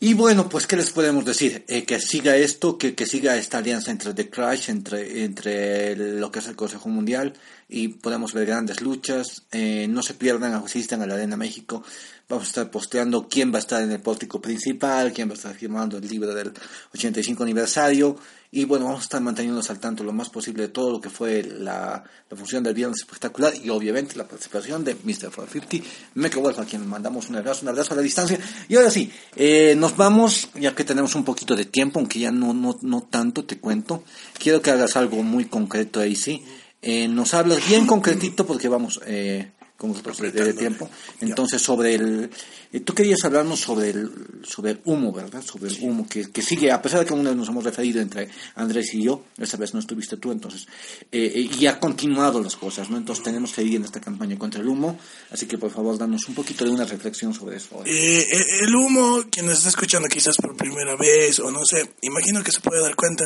[0.04, 3.58] y bueno, pues qué les podemos decir, eh, que siga esto, que, que siga esta
[3.58, 7.34] alianza entre The Crash, entre, entre lo que es el Consejo Mundial,
[7.72, 11.82] y podemos ver grandes luchas, eh, no se pierdan, asistan a la Arena México,
[12.28, 15.36] vamos a estar posteando quién va a estar en el pórtico principal, quién va a
[15.36, 16.52] estar firmando el libro del
[16.92, 18.18] 85 aniversario,
[18.54, 21.08] y bueno, vamos a estar manteniéndonos al tanto lo más posible de todo lo que
[21.08, 25.30] fue la, la función del viernes espectacular y obviamente la participación de Mr.
[25.34, 28.38] 450, Mecha Wolf, a quien mandamos un abrazo, un abrazo a la distancia.
[28.68, 32.30] Y ahora sí, eh, nos vamos, ya que tenemos un poquito de tiempo, aunque ya
[32.30, 34.04] no, no, no tanto, te cuento.
[34.38, 36.44] Quiero que hagas algo muy concreto ahí, sí.
[36.82, 40.88] Eh, nos hablas bien concretito porque vamos, eh, con nosotros de, tiempo.
[41.20, 42.30] Entonces, sobre el...
[42.72, 44.10] Eh, tú querías hablarnos sobre el,
[44.44, 45.42] sobre el humo, ¿verdad?
[45.42, 48.28] Sobre el humo que, que sigue, a pesar de que una nos hemos referido entre
[48.54, 50.68] Andrés y yo, esa vez no estuviste tú, entonces,
[51.10, 52.96] eh, eh, y ha continuado las cosas, ¿no?
[52.96, 54.96] Entonces tenemos que ir en esta campaña contra el humo,
[55.32, 57.82] así que por favor, danos un poquito de una reflexión sobre eso.
[57.84, 58.24] Eh,
[58.60, 62.52] el humo, quien nos está escuchando quizás por primera vez, o no sé, imagino que
[62.52, 63.24] se puede dar cuenta,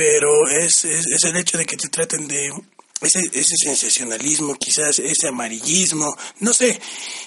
[0.00, 2.50] pero es, es, el hecho de que te traten de
[3.02, 6.80] ese, ese sensacionalismo, quizás ese amarillismo, no sé,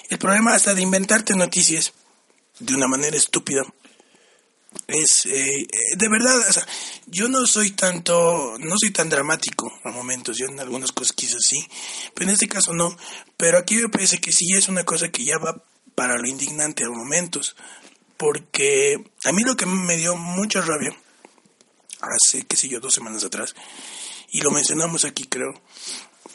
[0.08, 1.92] el problema hasta de inventarte noticias
[2.58, 3.62] de una manera estúpida
[4.88, 6.40] es eh, de verdad,
[7.06, 11.42] yo no soy tanto, no soy tan dramático a momentos, yo en algunas cosas quizás
[11.48, 11.64] sí,
[12.12, 12.96] pero en este caso no,
[13.36, 15.62] pero aquí me parece que sí es una cosa que ya va
[15.94, 17.54] para lo indignante a momentos,
[18.16, 20.92] porque a mí lo que me dio mucha rabia,
[22.04, 23.54] hace, qué sé yo, dos semanas atrás,
[24.30, 25.54] y lo mencionamos aquí creo,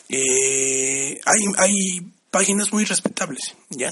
[0.10, 3.92] eh, hay, hay páginas muy respetables, ¿ya?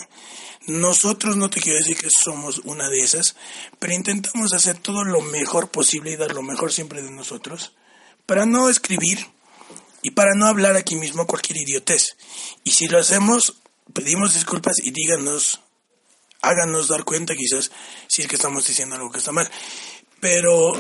[0.68, 3.36] Nosotros no te quiero decir que somos una de esas,
[3.80, 7.74] pero intentamos hacer todo lo mejor posible y dar lo mejor siempre de nosotros
[8.26, 9.26] para no escribir
[10.02, 12.18] y para no hablar aquí mismo cualquier idiotez.
[12.66, 13.56] Y si lo hacemos,
[13.94, 15.62] pedimos disculpas y díganos,
[16.42, 17.72] háganos dar cuenta quizás
[18.08, 19.50] si es que estamos diciendo algo que está mal
[20.20, 20.74] pero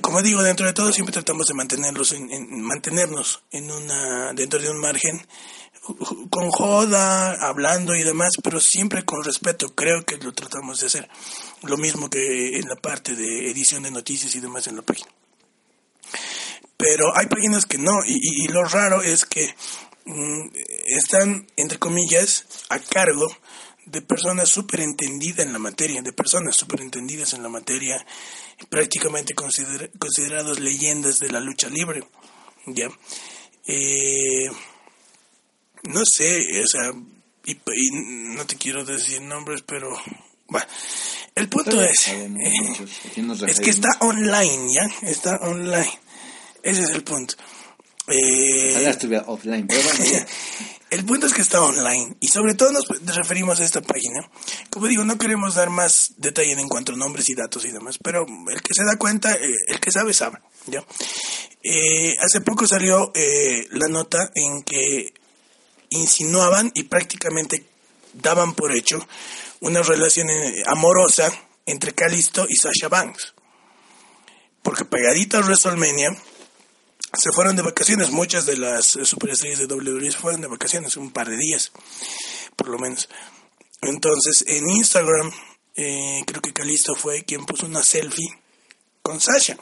[0.00, 4.70] como digo dentro de todo siempre tratamos de mantenerlos en, mantenernos en una dentro de
[4.70, 5.26] un margen
[6.30, 9.74] con joda hablando y demás pero siempre con respeto.
[9.74, 11.08] Creo que lo tratamos de hacer.
[11.62, 15.10] Lo mismo que en la parte de edición de noticias y demás en la página.
[16.76, 19.54] Pero hay páginas que no y, y lo raro es que
[20.04, 20.48] mm,
[20.86, 23.26] están entre comillas a cargo
[23.86, 28.04] de personas súper entendidas en la materia, de personas súper entendidas en la materia,
[28.68, 32.04] prácticamente considerados leyendas de la lucha libre.
[32.66, 32.88] ¿ya?
[33.66, 34.50] Eh,
[35.84, 36.92] no sé, o sea,
[37.46, 37.56] y,
[38.36, 39.90] no te quiero decir nombres, pero
[40.48, 40.66] bueno,
[41.34, 42.30] el punto es, eh,
[43.46, 45.08] es que está online, ¿ya?
[45.08, 45.98] Está online.
[46.62, 47.34] Ese es el punto.
[48.06, 50.26] Eh, offline, pero bueno,
[50.90, 54.30] El punto es que está online y sobre todo nos referimos a esta página.
[54.70, 57.98] Como digo, no queremos dar más detalle en cuanto a nombres y datos y demás,
[58.02, 60.38] pero el que se da cuenta, eh, el que sabe, sabe.
[60.66, 60.84] ¿ya?
[61.62, 65.12] Eh, hace poco salió eh, la nota en que
[65.90, 67.66] insinuaban y prácticamente
[68.12, 69.04] daban por hecho
[69.60, 70.28] una relación
[70.66, 71.32] amorosa
[71.66, 73.34] entre Calisto y Sasha Banks.
[74.62, 76.16] Porque pegadito a WrestleMania
[77.16, 78.10] se fueron de vacaciones.
[78.10, 81.72] Muchas de las eh, superestrellas de WWE se fueron de vacaciones, un par de días,
[82.56, 83.08] por lo menos.
[83.82, 85.30] Entonces, en Instagram,
[85.76, 88.28] eh, creo que Calisto fue quien puso una selfie
[89.02, 89.56] con Sasha.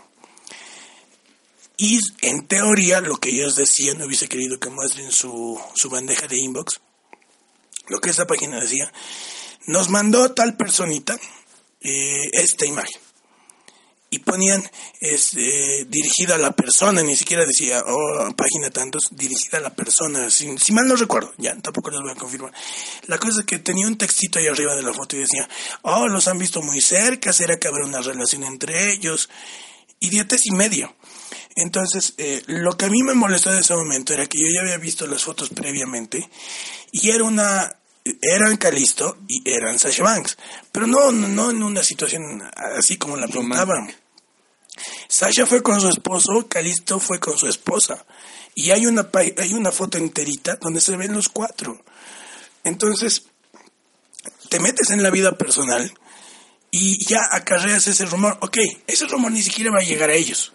[1.77, 6.29] Y en teoría, lo que ellos decían, no hubiese querido que muestren su, su bandeja
[6.29, 6.81] de inbox,
[7.88, 8.93] lo que esa página decía,
[9.67, 11.19] nos mandó tal personita
[11.81, 13.01] eh, esta imagen
[14.12, 14.62] y ponían
[15.01, 19.75] es, eh, dirigida a la persona, ni siquiera decía, oh, página tantos, dirigida a la
[19.75, 22.53] persona, si, si, mal no recuerdo, ya, tampoco les voy a confirmar.
[23.07, 25.48] La cosa es que tenía un textito ahí arriba de la foto y decía,
[25.81, 29.31] oh, los han visto muy cerca, será que habrá una relación entre ellos,
[29.98, 30.94] idiotes y medio.
[31.57, 34.61] Entonces, eh, lo que a mí me molestó de ese momento era que yo ya
[34.61, 36.29] había visto las fotos previamente
[36.90, 37.79] y era una
[38.20, 40.37] eran Calisto y eran Sasha Banks,
[40.72, 42.42] pero no, no, en una situación
[42.77, 43.94] así como la preguntaban.
[45.09, 48.05] Sasha fue con su esposo, Calisto fue con su esposa.
[48.55, 49.09] Y hay una,
[49.39, 51.83] hay una foto enterita donde se ven los cuatro.
[52.65, 53.25] Entonces,
[54.49, 55.93] te metes en la vida personal
[56.71, 58.39] y ya acarreas ese rumor.
[58.41, 60.53] Ok, ese rumor ni siquiera va a llegar a ellos.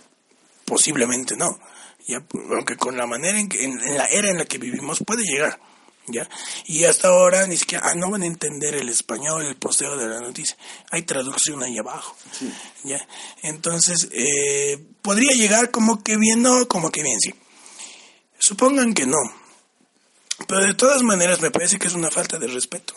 [0.66, 1.60] Posiblemente no.
[2.08, 5.24] Ya, aunque con la manera en que, en la era en la que vivimos puede
[5.24, 5.60] llegar.
[6.08, 6.28] ¿Ya?
[6.66, 10.08] Y hasta ahora ni siquiera ah, no van a entender el español, el posteo de
[10.08, 10.58] la noticia.
[10.90, 12.16] Hay traducción ahí abajo,
[12.84, 13.06] ¿ya?
[13.44, 17.34] Entonces, eh, podría llegar como que bien, no, como que bien, sí.
[18.40, 19.18] Supongan que no.
[20.48, 22.94] Pero de todas maneras me parece que es una falta de respeto,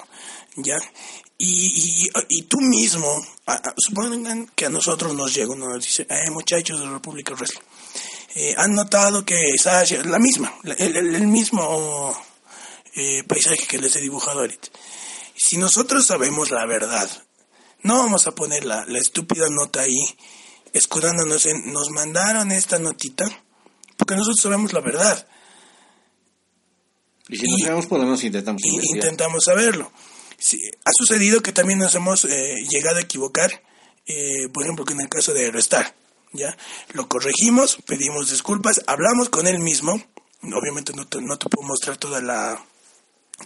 [0.56, 0.76] ¿ya?
[1.38, 3.08] Y, y, y tú mismo,
[3.78, 7.62] supongan que a nosotros nos llega uno nos dice, eh, muchachos de República Wrestling,
[8.34, 12.14] eh, han notado que Sasha, la misma, el, el mismo
[13.00, 14.68] eh, paisaje que les he dibujado ahorita.
[15.36, 17.08] Si nosotros sabemos la verdad,
[17.82, 19.98] no vamos a poner la, estúpida nota ahí,
[20.72, 23.24] escudándonos en, nos mandaron esta notita,
[23.96, 25.26] porque nosotros sabemos la verdad.
[27.28, 29.90] Y si no sabemos, por lo menos intentamos Intentamos saberlo.
[29.90, 33.62] ha sucedido que también nos hemos eh, llegado a equivocar,
[34.06, 35.94] eh, por ejemplo, que en el caso de Aerostar,
[36.32, 36.56] ¿ya?
[36.92, 40.02] Lo corregimos, pedimos disculpas, hablamos con él mismo,
[40.42, 42.62] obviamente no no te puedo mostrar toda la,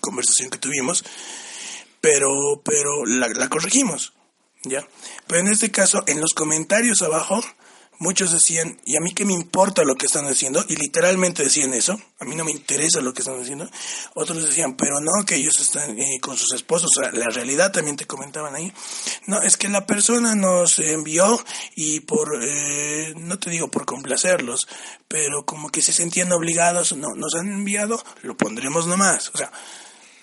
[0.00, 1.04] conversación que tuvimos,
[2.00, 2.30] pero,
[2.64, 4.12] pero la, la corregimos,
[4.64, 4.86] ¿ya?
[5.26, 7.42] Pero en este caso, en los comentarios abajo,
[7.98, 10.64] muchos decían, ¿y a mí qué me importa lo que están haciendo?
[10.68, 13.68] Y literalmente decían eso, a mí no me interesa lo que están haciendo.
[14.14, 16.90] Otros decían, pero no, que ellos están eh, con sus esposos.
[17.12, 18.72] La realidad también te comentaban ahí.
[19.26, 21.42] No, es que la persona nos envió
[21.76, 24.66] y por, eh, no te digo por complacerlos,
[25.08, 29.30] pero como que se sentían obligados, no, nos han enviado, lo pondremos nomás.
[29.34, 29.50] O sea,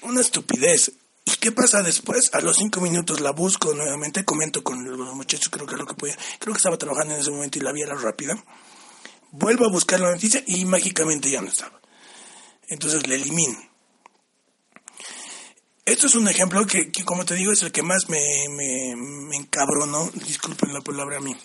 [0.01, 0.91] una estupidez.
[1.25, 2.29] ¿Y qué pasa después?
[2.33, 5.93] A los cinco minutos la busco nuevamente, comento con los muchachos, creo que lo que
[5.93, 6.17] podía.
[6.39, 8.43] Creo que estaba trabajando en ese momento y la vi a la rápida.
[9.31, 11.79] Vuelvo a buscar la noticia y mágicamente ya no estaba.
[12.67, 13.57] Entonces le elimino.
[15.85, 19.35] Esto es un ejemplo que, como te digo, es el que más me, me, me
[19.35, 21.35] encabronó, disculpen la palabra a mí,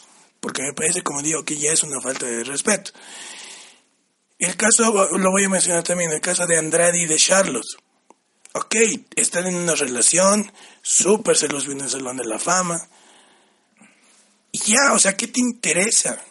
[0.41, 2.93] porque me parece, como digo, que ya es una falta de respeto.
[4.39, 7.77] El caso, lo voy a mencionar también, el caso de Andrade y de Charlotte
[8.57, 8.75] ok,
[9.17, 10.51] están en una relación,
[10.83, 12.81] súper se los viene en el Salón de la Fama.
[14.53, 16.23] Y ya, o sea, ¿qué te interesa?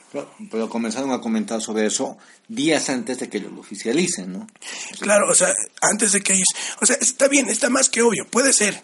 [0.49, 2.17] pero comenzaron a comentar sobre eso
[2.47, 4.47] días antes de que lo oficialicen, ¿no?
[4.99, 6.47] Claro, o sea, antes de que ellos...
[6.81, 8.81] O sea, está bien, está más que obvio, puede ser.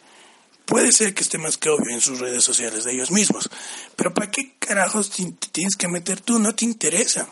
[0.65, 3.49] Puede ser que esté más que obvio en sus redes sociales de ellos mismos.
[3.95, 6.39] Pero ¿para qué carajos te tienes que meter tú?
[6.39, 7.27] No te interesa.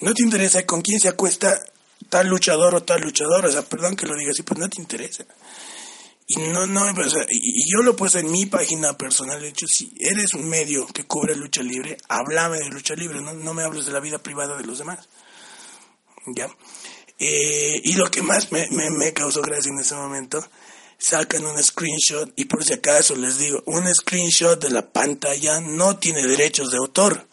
[0.00, 1.60] No te interesa con quién se acuesta
[2.08, 4.80] tal luchador o tal luchador, o sea, perdón que lo diga así, pues no te
[4.80, 5.24] interesa.
[6.26, 6.84] Y no, no,
[7.30, 11.04] y yo lo puse en mi página personal, de hecho, si eres un medio que
[11.04, 14.56] cubre lucha libre, háblame de lucha libre, no, no me hables de la vida privada
[14.58, 15.08] de los demás.
[16.36, 16.48] ¿Ya?
[17.18, 20.46] Eh, y lo que más me, me, me causó gracia en ese momento,
[20.98, 25.96] sacan un screenshot, y por si acaso les digo, un screenshot de la pantalla no
[25.96, 27.27] tiene derechos de autor.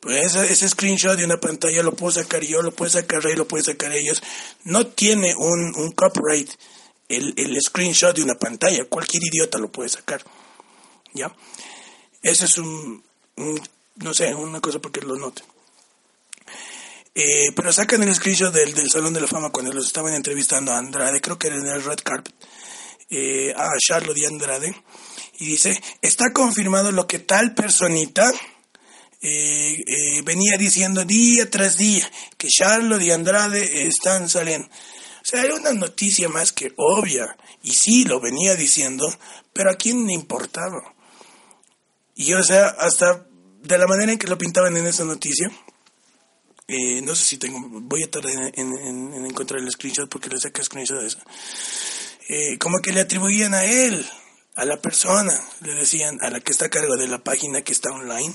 [0.00, 3.48] Pues ese, screenshot de una pantalla lo puedo sacar yo, lo puede sacar Rey, lo
[3.48, 4.22] puede sacar ellos.
[4.64, 6.50] No tiene un, un copyright
[7.08, 8.84] el, el screenshot de una pantalla.
[8.84, 10.22] Cualquier idiota lo puede sacar.
[11.14, 11.34] ¿Ya?
[12.22, 13.02] Ese es un,
[13.96, 15.44] no sé, una cosa porque lo noten.
[17.14, 20.72] Eh, pero sacan el screenshot del, del Salón de la Fama cuando los estaban entrevistando
[20.72, 22.34] a Andrade, creo que era en el Red Carpet,
[23.10, 24.84] eh, a Charlotte y Andrade,
[25.38, 28.30] y dice, está confirmado lo que tal personita
[29.20, 34.68] eh, eh, venía diciendo día tras día, que Charlotte y Andrade están saliendo.
[34.68, 39.06] O sea, era una noticia más que obvia, y sí, lo venía diciendo,
[39.52, 40.94] pero a quién le importaba.
[42.14, 43.26] Y o sea, hasta
[43.62, 45.50] de la manera en que lo pintaban en esa noticia,
[46.66, 50.62] eh, no sé si tengo, voy a tardar en, encontrar el screenshot porque le saqué
[50.62, 51.18] screenshot de eso.
[52.28, 54.06] Eh, como que le atribuían a él,
[54.54, 57.72] a la persona, le decían, a la que está a cargo de la página que
[57.72, 58.34] está online,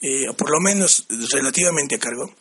[0.00, 2.32] eh, por lo menos relativamente a cargo,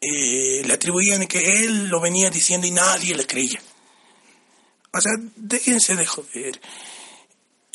[0.00, 3.60] le atribuían que él lo venía diciendo y nadie le creía.
[4.92, 6.60] O sea, déjense de joder.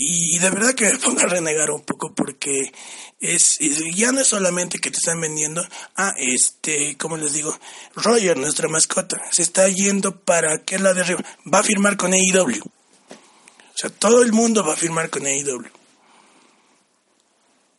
[0.03, 2.71] Y, de verdad que me pongo a renegar un poco porque
[3.19, 3.59] es,
[3.93, 5.63] ya no es solamente que te están vendiendo,
[5.95, 7.55] ah, este, como les digo,
[7.95, 11.23] Roger, nuestra mascota, se está yendo para que la de arriba,
[11.53, 12.63] va a firmar con AEW.
[12.63, 15.80] O sea, todo el mundo va a firmar con AEW.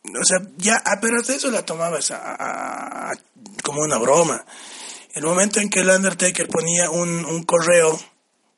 [0.03, 2.13] O sea, ya, ah, pero de eso la tomabas
[3.63, 4.45] como una broma.
[5.13, 7.99] El momento en que el Undertaker ponía un, un correo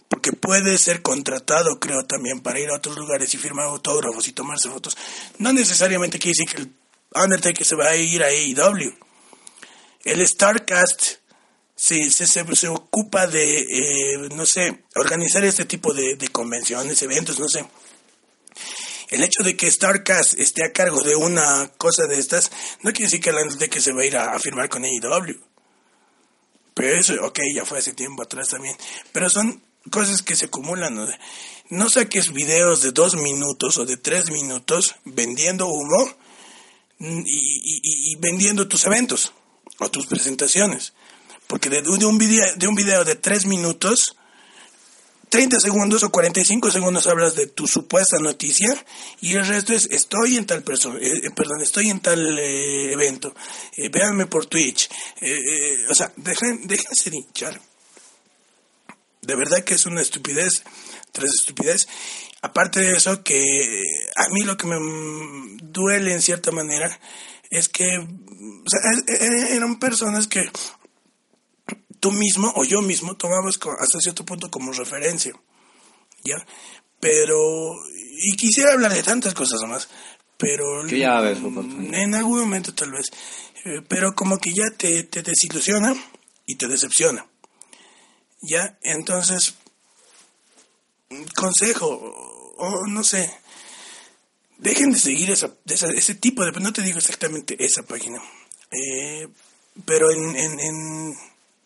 [0.07, 4.33] porque puede ser contratado, creo, también para ir a otros lugares y firmar autógrafos y
[4.33, 4.97] tomarse fotos.
[5.39, 6.73] No necesariamente quiere decir que el
[7.23, 8.93] Undertaker se va a ir a AEW.
[10.03, 11.17] El Starcast
[11.75, 17.49] se, se, se, ocupa de, eh, no sé, organizar este tipo de, convenciones, eventos, no
[17.49, 17.65] sé.
[19.09, 22.51] El hecho de que Starcast esté a cargo de una cosa de estas,
[22.81, 25.39] no quiere decir que el Undertaker se va a ir a, firmar con AEW.
[26.73, 28.75] Pero eso, ok, ya fue hace tiempo atrás también.
[29.11, 31.07] Pero son cosas que se acumulan.
[31.69, 31.89] ¿no?
[31.89, 36.15] saques videos de dos minutos o de tres minutos vendiendo humo
[36.99, 39.33] y, vendiendo tus eventos
[39.79, 40.93] o tus presentaciones.
[41.47, 44.15] Porque de, un video, de un video de tres minutos,
[45.29, 48.69] 30 segundos o 45 segundos hablas de tu supuesta noticia
[49.21, 52.91] y el resto es estoy en tal persona, eh, eh, perdón, estoy en tal eh,
[52.93, 53.33] evento,
[53.91, 54.89] véanme por Twitch.
[55.89, 57.59] o sea, dejen, déjense hinchar.
[59.21, 60.63] De verdad que es una estupidez,
[61.11, 61.87] tres estupidez.
[62.41, 63.41] Aparte de eso, que
[64.15, 64.77] a mí lo que me
[65.63, 66.99] duele en cierta manera
[67.49, 68.05] es que e,
[69.07, 70.49] e, eran personas que
[72.05, 75.33] tú mismo o yo mismo tomamos hasta cierto punto como referencia.
[76.23, 76.35] ¿Ya?
[76.99, 79.89] Pero, y quisiera hablar de tantas cosas más,
[80.37, 83.07] pero que ya en algún momento tal vez,
[83.65, 85.95] eh, pero como que ya te, te desilusiona
[86.45, 87.25] y te decepciona.
[88.43, 88.77] ¿Ya?
[88.83, 89.55] Entonces,
[91.35, 93.33] consejo, o no sé,
[94.59, 96.51] dejen de seguir esa, ese tipo de...
[96.51, 98.21] No te digo exactamente esa página,
[98.69, 99.27] eh,
[99.85, 101.15] pero en, en,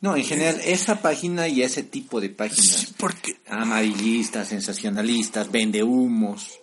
[0.01, 2.93] no, en general, esa página y ese tipo de páginas.
[2.97, 3.37] porque...
[3.47, 6.59] Amarillistas, sensacionalistas, vende humos.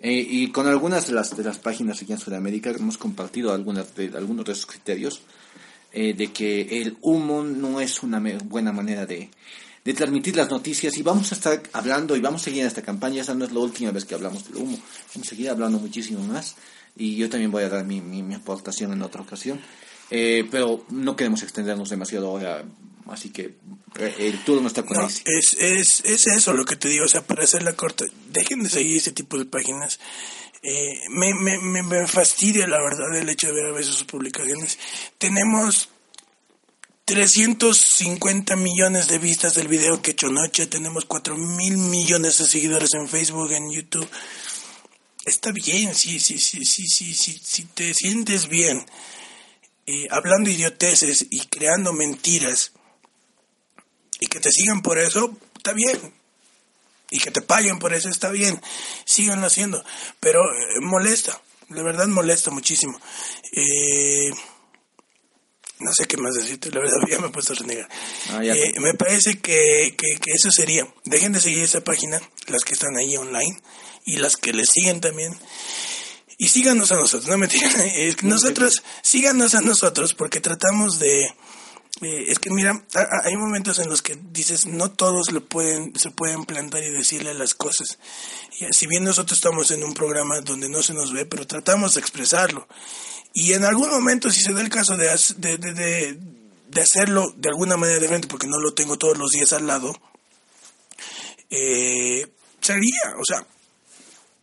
[0.00, 3.94] Eh, y con algunas de las, de las páginas aquí en Sudamérica hemos compartido algunas
[3.94, 5.22] de, algunos de esos criterios
[5.92, 9.30] eh, de que el humo no es una buena manera de,
[9.84, 12.82] de transmitir las noticias y vamos a estar hablando y vamos a seguir en esta
[12.82, 13.22] campaña.
[13.22, 14.78] Esa no es la última vez que hablamos del humo.
[15.14, 16.56] Vamos a seguir hablando muchísimo más
[16.96, 19.60] y yo también voy a dar mi, mi, aportación en otra ocasión.
[20.14, 22.62] Eh, pero no queremos extendernos demasiado ahora,
[23.08, 23.54] así que
[23.98, 27.08] eh, el turno está con no, es, es, es eso lo que te digo, o
[27.08, 30.00] sea, para hacerla corta, dejen de seguir ese tipo de páginas.
[30.62, 34.78] Eh, me, me, me, fastidia la verdad el hecho de ver a veces sus publicaciones.
[35.16, 35.88] Tenemos
[37.06, 42.44] 350 millones de vistas del video que he hecho noche, tenemos 4 mil millones de
[42.44, 44.10] seguidores en Facebook, en YouTube.
[45.24, 48.84] Está bien, sí, sí, sí, sí, sí, sí, si te sientes bien
[49.86, 52.72] eh, hablando idioteces y creando mentiras
[54.20, 56.22] y que te sigan por eso, está bien
[57.12, 58.60] y que te paguen por eso está bien,
[59.04, 59.84] síganlo haciendo,
[60.18, 62.98] pero eh, molesta, de verdad molesta muchísimo.
[63.52, 64.30] Eh,
[65.78, 67.88] no sé qué más decirte, la verdad ya me he puesto a renegar.
[68.30, 72.72] Ah, eh, me parece que, que, eso sería, dejen de seguir esa página, las que
[72.72, 73.60] están ahí online
[74.06, 75.36] y las que les siguen también.
[76.42, 77.48] Y síganos a nosotros, no me
[78.24, 81.32] nosotros, síganos a nosotros porque tratamos de
[82.00, 82.84] Eh, es que mira,
[83.24, 87.32] hay momentos en los que dices, no todos lo pueden, se pueden plantar y decirle
[87.34, 87.96] las cosas.
[88.58, 91.94] Y si bien nosotros estamos en un programa donde no se nos ve, pero tratamos
[91.94, 92.66] de expresarlo.
[93.32, 96.18] Y en algún momento, si se da el caso de, de, de,
[96.66, 99.94] de hacerlo de alguna manera diferente, porque no lo tengo todos los días al lado,
[101.50, 102.26] eh,
[102.60, 103.46] sería, o sea,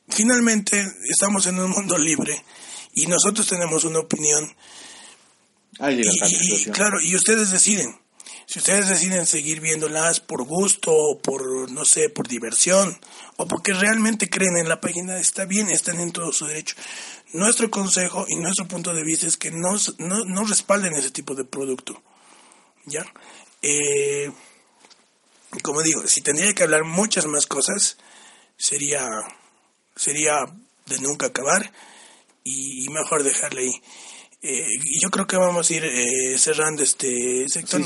[0.10, 2.44] finalmente estamos en un mundo libre
[2.94, 4.56] y nosotros tenemos una opinión.
[5.80, 8.00] y, claro, y ustedes deciden.
[8.46, 13.00] Si ustedes deciden seguir viéndolas por gusto o por, no sé, por diversión
[13.38, 16.76] o porque realmente creen en la página, está bien, están en todo su derecho.
[17.32, 21.46] Nuestro consejo y nuestro punto de vista es que no, no, respalden ese tipo de
[21.46, 22.02] producto.
[22.88, 23.06] ¿Ya?
[23.62, 24.32] Eh,
[25.62, 27.98] como digo, si tendría que hablar muchas más cosas,
[28.58, 29.08] sería,
[30.00, 30.46] sería
[30.86, 31.72] de nunca acabar
[32.44, 33.82] y, mejor dejarle ahí.
[34.42, 37.82] Eh, y yo creo que vamos a ir eh, cerrando este sector.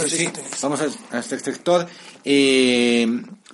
[0.62, 1.88] Vamos a, este sector.
[2.24, 3.08] Eh,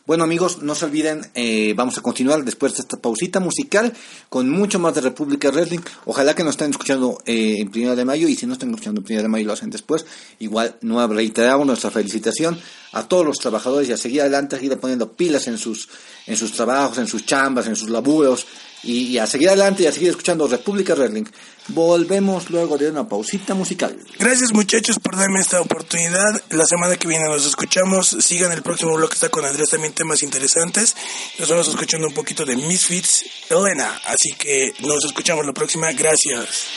[0.10, 3.94] bueno amigos, no se olviden, eh, vamos a continuar después de esta pausita musical
[4.28, 5.82] con mucho más de República Wrestling.
[6.06, 9.02] Ojalá que nos estén escuchando eh, en primero de mayo y si no están escuchando
[9.02, 10.08] en primero de mayo lo hacen después.
[10.40, 12.60] Igual no reiteramos nuestra felicitación
[12.92, 15.88] a todos los trabajadores y a seguir adelante, a seguir poniendo pilas en sus,
[16.26, 18.48] en sus trabajos, en sus chambas, en sus laburos
[18.84, 21.26] y, a seguir adelante y a seguir escuchando República Wrestling.
[21.70, 23.96] Volvemos luego de una pausita musical.
[24.18, 26.42] Gracias muchachos por darme esta oportunidad.
[26.50, 28.08] La semana que viene nos escuchamos.
[28.08, 30.96] Sigan el próximo blog que está con Andrés también temas interesantes.
[31.38, 34.02] Nos vamos escuchando un poquito de Misfits Elena.
[34.06, 35.92] Así que nos escuchamos la próxima.
[35.92, 36.68] Gracias.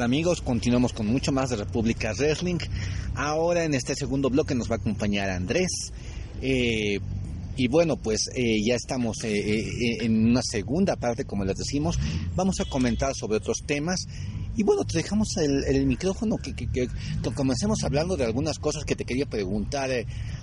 [0.00, 0.40] Amigos?
[0.40, 2.58] Continuamos con mucho más de República Wrestling.
[3.14, 5.92] Ahora en este segundo bloque nos va a acompañar Andrés.
[6.40, 7.00] Eh,
[7.56, 11.98] y bueno, pues eh, ya estamos eh, en una segunda parte, como les decimos.
[12.34, 14.06] Vamos a comentar sobre otros temas.
[14.56, 16.54] Y bueno, te dejamos el, micrófono que,
[17.34, 19.90] comencemos hablando de algunas cosas que te quería preguntar.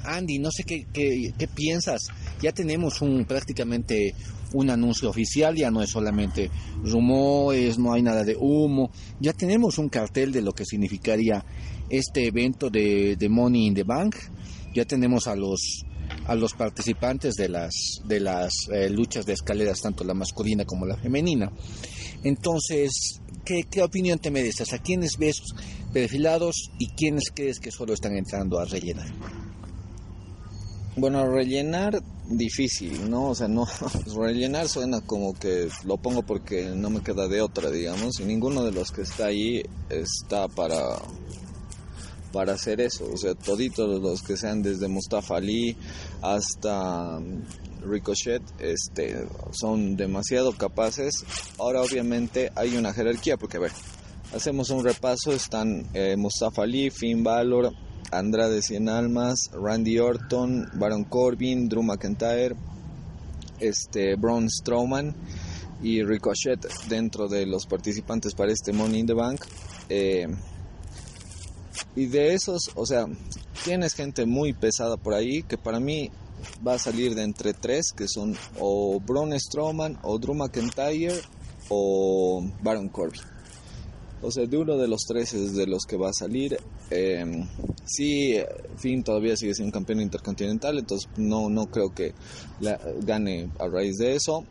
[0.03, 2.07] Andy, no sé qué, qué, piensas.
[2.41, 4.15] Ya tenemos un prácticamente
[4.53, 6.49] un anuncio oficial, ya no es solamente
[6.83, 11.45] rumores, no hay nada de humo, ya tenemos un cartel de lo que significaría
[11.89, 14.15] este evento de, Money in the Bank,
[14.73, 15.85] ya tenemos a los
[16.25, 20.87] a los participantes de las de las eh, luchas de escaleras tanto la masculina como
[20.87, 21.51] la femenina
[22.23, 23.21] entonces
[23.69, 24.73] ¿qué, opinión te mereces?
[24.73, 25.41] ¿a quiénes ves
[25.91, 29.07] perfilados y quiénes crees que solo están entrando a rellenar?
[30.95, 33.29] Bueno, rellenar difícil, ¿no?
[33.29, 33.67] O sea, no,
[34.17, 38.63] rellenar suena como que lo pongo porque no me queda de otra, digamos, y ninguno
[38.63, 40.99] de los que está ahí está para
[42.31, 45.75] para hacer eso, o sea, toditos los que sean desde Mustafa Ali
[46.21, 47.19] hasta
[47.81, 51.25] Ricochet, este, son demasiado capaces.
[51.57, 53.71] Ahora obviamente hay una jerarquía, porque a ver,
[54.33, 57.73] hacemos un repaso, están eh, Mustafa Ali, Finn Balor,
[58.11, 62.55] Andrade Cien Almas, Randy Orton, Baron Corbin, Drew McIntyre,
[63.59, 65.15] este, Braun Strowman
[65.81, 69.45] y Ricochet dentro de los participantes para este Money in the Bank.
[69.89, 70.27] Eh,
[71.95, 73.05] y de esos, o sea,
[73.63, 76.11] tienes gente muy pesada por ahí que para mí
[76.65, 81.21] va a salir de entre tres, que son o Braun Strowman, o Drew McIntyre,
[81.69, 83.21] o Baron Corbin.
[84.21, 86.57] O sea, de uno de los tres es de los que va a salir.
[86.91, 87.45] Eh,
[87.85, 88.35] sí,
[88.77, 92.13] Finn todavía sigue siendo campeón intercontinental, entonces no, no creo que
[92.59, 94.43] la, gane a raíz de eso.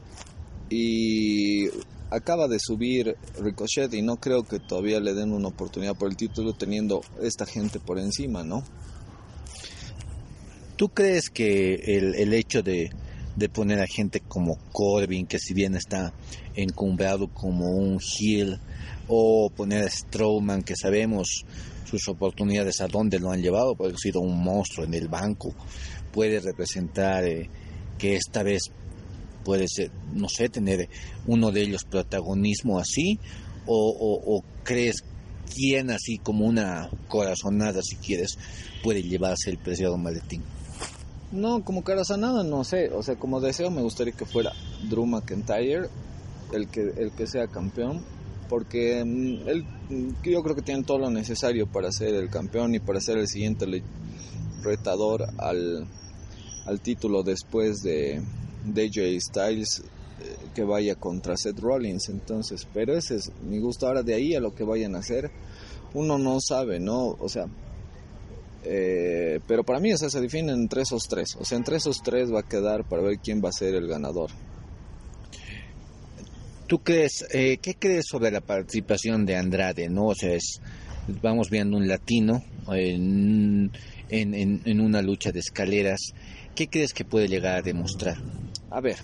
[0.71, 1.69] Y
[2.11, 6.17] acaba de subir Ricochet y no creo que todavía le den una oportunidad por el
[6.17, 8.65] título teniendo esta gente por encima, ¿no?
[10.79, 12.91] ¿Tú crees que el, el hecho de,
[13.35, 16.15] de poner a gente como Corbin, que si bien está
[16.55, 18.61] encumbrado como un heel,
[19.09, 21.45] o poner a Strowman, que sabemos
[21.85, 25.53] sus oportunidades a dónde lo han llevado, porque ha sido un monstruo en el banco,
[26.13, 27.51] puede representar eh,
[27.99, 28.71] que esta vez
[29.45, 30.89] puede ser, no sé, tener
[31.27, 33.19] uno de ellos protagonismo así,
[33.67, 35.03] o, crees
[35.53, 38.39] quién así como una corazonada, si quieres,
[38.83, 40.43] puede llevarse el preciado maletín.
[41.31, 44.53] No, como corazonada no sé, o sea, como deseo me gustaría que fuera
[44.89, 45.89] Drew McIntyre
[46.53, 48.03] el que, el que sea campeón
[48.49, 52.75] porque mm, él mm, yo creo que tiene todo lo necesario para ser el campeón
[52.75, 53.67] y para ser el siguiente
[54.63, 55.87] retador al,
[56.67, 58.23] al título después de
[58.65, 59.83] DJ Styles
[60.21, 62.09] eh, que vaya contra Seth Rollins.
[62.09, 63.87] Entonces pero ese es mi gusto.
[63.87, 65.31] Ahora de ahí a lo que vayan a hacer
[65.95, 67.47] uno no sabe no o sea
[68.65, 72.33] eh, pero para mí o se define entre esos tres o sea entre esos tres
[72.33, 74.31] va a quedar para ver quién va a ser el ganador
[76.69, 79.89] ¿Tú crees, eh, qué crees sobre la participación de Andrade?
[79.89, 80.09] ¿no?
[80.09, 80.37] O sea,
[81.23, 83.71] vamos viendo un latino en,
[84.11, 86.13] en, una lucha de escaleras.
[86.55, 88.19] ¿Qué crees que puede llegar a demostrar?
[88.69, 88.99] A ver,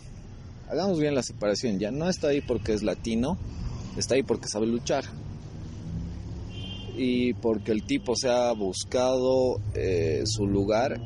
[0.69, 1.79] hagamos bien la separación.
[1.79, 3.39] Ya no está ahí porque es latino,
[3.97, 5.05] está ahí porque sabe luchar.
[6.97, 11.01] Y porque el tipo se ha buscado eh, su lugar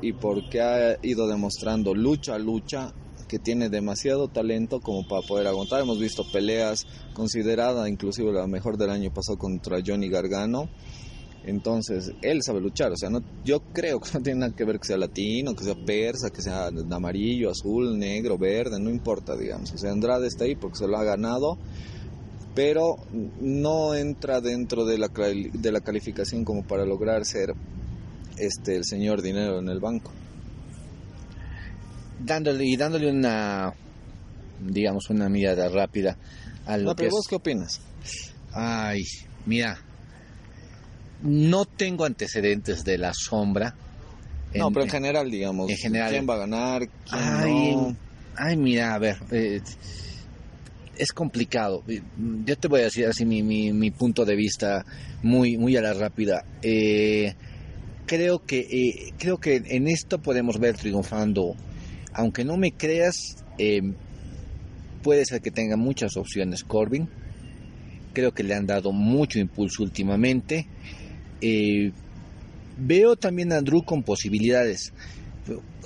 [0.00, 2.92] y porque ha ido demostrando lucha a lucha
[3.26, 5.80] que tiene demasiado talento como para poder aguantar.
[5.80, 10.68] Hemos visto peleas considerada inclusive la mejor del año pasado contra Johnny Gargano.
[11.44, 14.80] Entonces, él sabe luchar, o sea, no, yo creo que no tiene nada que ver
[14.80, 19.72] que sea latino, que sea persa, que sea amarillo, azul, negro, verde, no importa, digamos.
[19.72, 21.56] O sea, Andrade está ahí porque se lo ha ganado,
[22.56, 22.96] pero
[23.38, 27.54] no entra dentro de la, de la calificación como para lograr ser
[28.38, 30.10] este el señor dinero en el banco.
[32.18, 33.74] Dándole y dándole una
[34.58, 36.16] digamos una mirada rápida
[36.64, 37.82] a lo que vos qué opinas.
[38.52, 39.04] Ay
[39.44, 39.78] mira
[41.22, 43.74] no tengo antecedentes de la sombra
[44.54, 46.10] no pero en general digamos en general.
[46.10, 47.96] quién va a ganar quién ay, no?
[48.36, 49.60] ay mira a ver eh,
[50.98, 51.82] es complicado
[52.44, 54.84] yo te voy a decir así mi, mi, mi punto de vista
[55.22, 57.34] muy muy a la rápida eh,
[58.06, 61.54] creo que eh, creo que en esto podemos ver triunfando
[62.18, 63.82] aunque no me creas, eh,
[65.02, 67.10] puede ser que tenga muchas opciones Corbin.
[68.14, 70.66] Creo que le han dado mucho impulso últimamente.
[72.78, 74.92] Veo también a Drew con posibilidades.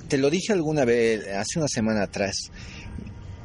[0.08, 2.50] Te lo dije alguna vez, hace una semana atrás.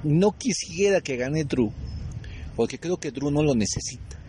[0.05, 1.71] No quisiera que gane Drew,
[2.55, 4.19] porque creo que Drew no lo necesita.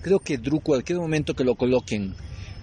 [0.00, 2.14] Creo que Drew, cualquier momento que lo coloquen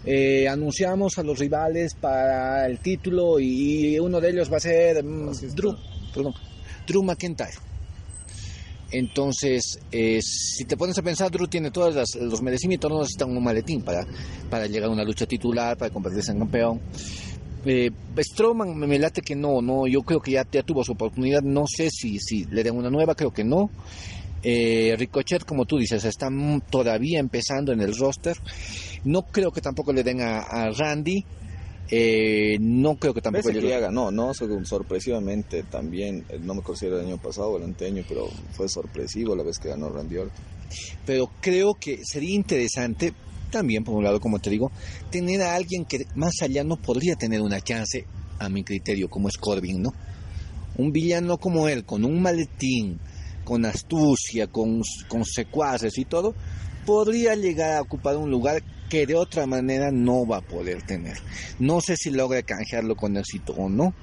[0.03, 5.03] eh, anunciamos a los rivales para el título y uno de ellos va a ser
[5.03, 5.75] mm, Drew,
[6.87, 7.53] Drew McIntyre.
[8.91, 13.43] Entonces, eh, si te pones a pensar, Drew tiene todos los merecimientos, no necesita un
[13.43, 14.07] maletín para,
[14.49, 16.81] para llegar a una lucha titular, para convertirse en campeón.
[17.65, 21.41] Eh, Strowman me late que no, no, yo creo que ya, ya tuvo su oportunidad,
[21.41, 23.69] no sé si, si le den una nueva, creo que no.
[24.47, 26.29] Eh, Ricochet, como tú dices, está
[26.69, 28.37] todavía empezando en el roster.
[29.03, 31.25] No creo que tampoco le den a, Randy.
[31.89, 36.99] Eh, no creo que tampoco le que no, no, sorpresivamente también, eh, no me considero
[36.99, 40.45] el año pasado o el anteaño, pero fue sorpresivo la vez que ganó Randy Orton.
[41.05, 43.13] Pero creo que sería interesante,
[43.51, 44.71] también por un lado, como te digo,
[45.09, 48.05] tener a alguien que más allá no podría tener una chance,
[48.39, 49.93] a mi criterio, como es Corbin, ¿no?
[50.77, 52.99] Un villano como él, con un maletín,
[53.43, 56.35] con astucia, con, con secuaces y todo,
[56.85, 61.17] podría llegar a ocupar un lugar que de otra manera no va a poder tener.
[61.59, 63.93] No sé si logra canjearlo con éxito o no,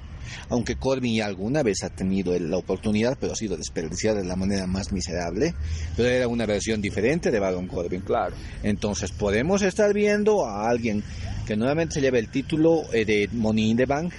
[0.49, 4.35] aunque Corbin ya alguna vez ha tenido la oportunidad, pero ha sido desperdiciada de la
[4.35, 5.53] manera más miserable,
[5.95, 8.01] pero era una versión diferente de Baron Corbin.
[8.01, 8.35] Claro.
[8.63, 11.03] Entonces podemos estar viendo a alguien
[11.45, 14.13] que nuevamente se lleve el título eh, de Money in the Bank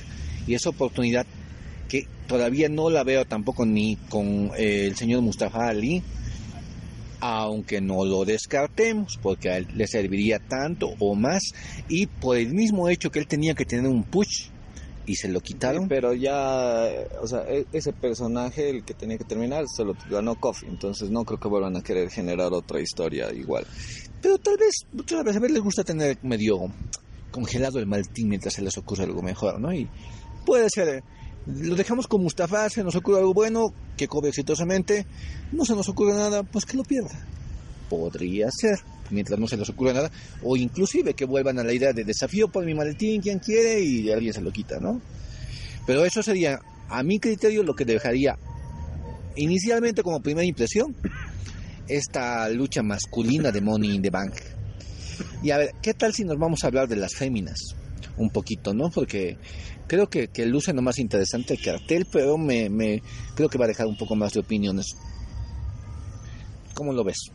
[0.47, 1.27] y esa oportunidad
[1.89, 6.03] que todavía no la veo tampoco ni con eh, el señor Mustafa Ali,
[7.21, 11.43] aunque no lo descartemos, porque a él le serviría tanto o más,
[11.89, 14.49] y por el mismo hecho que él tenía que tener un push
[15.07, 15.89] y se lo quitaron.
[15.89, 16.89] pero ya,
[17.21, 21.11] o sea, e, ese personaje, el que tenía que terminar, se lo ganó Kofi, entonces
[21.11, 23.67] no creo que vuelvan a querer generar otra historia igual.
[24.23, 26.59] Pero tal vez, tal vez a ver les gusta tener medio
[27.31, 29.73] congelado el maltín mientras se les ocurre algo mejor, ¿no?
[29.73, 29.89] Y
[30.47, 31.03] puede ser
[31.47, 35.07] lo dejamos con Mustafa, se nos ocurre algo bueno, que cobre exitosamente,
[35.53, 37.27] no se nos ocurre nada, pues que lo pierda.
[37.89, 38.79] Podría ser,
[39.11, 40.11] mientras no se les ocurra nada,
[40.43, 44.11] o inclusive que vuelvan a la idea de desafío por mi maletín, quien quiere, y
[44.11, 45.01] alguien se lo quita, ¿no?
[45.87, 48.37] Pero eso sería, a mi criterio, lo que dejaría
[49.37, 50.95] inicialmente como primera impresión
[51.89, 54.35] esta lucha masculina de Money in the Bank.
[55.43, 57.59] Y a ver, ¿qué tal si nos vamos a hablar de las féminas?
[58.17, 58.91] Un poquito, ¿no?
[58.91, 59.37] Porque
[59.87, 63.03] creo que, que luce no más interesante el cartel, pero me
[63.35, 64.87] creo que va a dejar un poco más de opiniones.
[66.75, 67.31] ¿Cómo lo ves?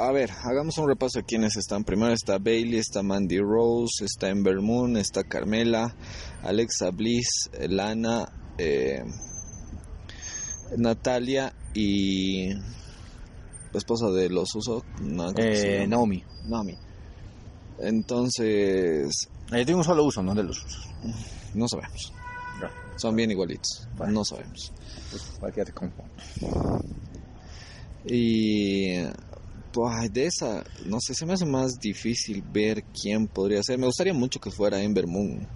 [0.00, 1.82] A ver, hagamos un repaso de quiénes están.
[1.82, 5.92] Primero está Bailey, está Mandy Rose, está Ember Moon, está Carmela,
[6.44, 8.28] Alexa Bliss, Lana,
[8.58, 9.02] eh,
[10.76, 12.50] Natalia y
[13.74, 16.22] esposa de los Usos, no, eh, Naomi.
[16.46, 16.78] Naomi.
[17.80, 20.88] Entonces, eh, tiene un solo uso, no de los usos.
[21.54, 22.12] No sabemos.
[22.94, 23.88] Son bien igualitos.
[24.08, 24.72] No sabemos.
[25.10, 25.90] Pues cualquiera te
[28.14, 28.94] Y
[30.10, 33.78] de esa, no sé, se me hace más difícil ver quién podría ser.
[33.78, 35.46] Me gustaría mucho que fuera Ember Moon,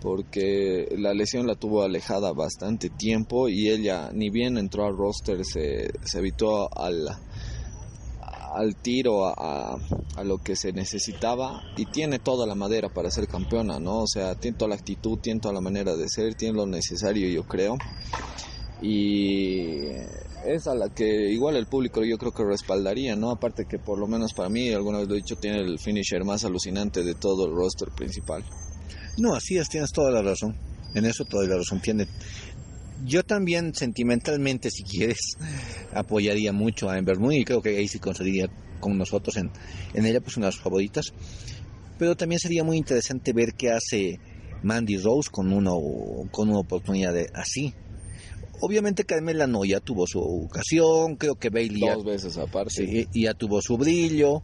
[0.00, 5.44] porque la lesión la tuvo alejada bastante tiempo y ella, ni bien entró al roster,
[5.44, 7.08] se, se evitó al,
[8.54, 9.78] al tiro a,
[10.16, 14.00] a, lo que se necesitaba y tiene toda la madera para ser campeona, ¿no?
[14.00, 17.28] O sea, tiene toda la actitud, tiene toda la manera de ser, tiene lo necesario,
[17.28, 17.76] yo creo.
[18.82, 19.84] Y
[20.44, 23.30] es a la que igual el público yo creo que respaldaría, ¿no?
[23.30, 26.24] Aparte que por lo menos para mí, alguna vez lo he dicho, tiene el finisher
[26.24, 28.44] más alucinante de todo el roster principal.
[29.18, 30.56] No, así es, tienes toda la razón.
[30.94, 32.06] En eso toda la razón tiene.
[33.04, 35.36] Yo también sentimentalmente, si quieres,
[35.94, 38.48] apoyaría mucho a Ember Moon y creo que ahí sí conseguiría
[38.80, 39.50] con nosotros en,
[39.94, 41.12] en ella pues unas favoritas.
[41.98, 44.18] Pero también sería muy interesante ver qué hace
[44.62, 45.74] Mandy Rose con, uno,
[46.30, 47.74] con una oportunidad de, así.
[48.60, 53.34] Obviamente Carmela no ya tuvo su ocasión, creo que Bailey dos veces aparte sí, ya
[53.34, 54.42] tuvo su brillo.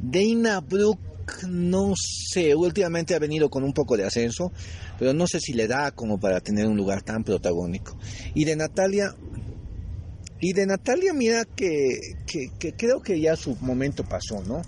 [0.00, 1.10] Dana Brooke
[1.48, 4.52] no sé, últimamente ha venido con un poco de ascenso,
[4.98, 7.96] pero no sé si le da como para tener un lugar tan protagónico.
[8.34, 9.14] Y de Natalia,
[10.40, 14.62] y de Natalia, mira que, que, creo que ya su momento pasó, ¿no?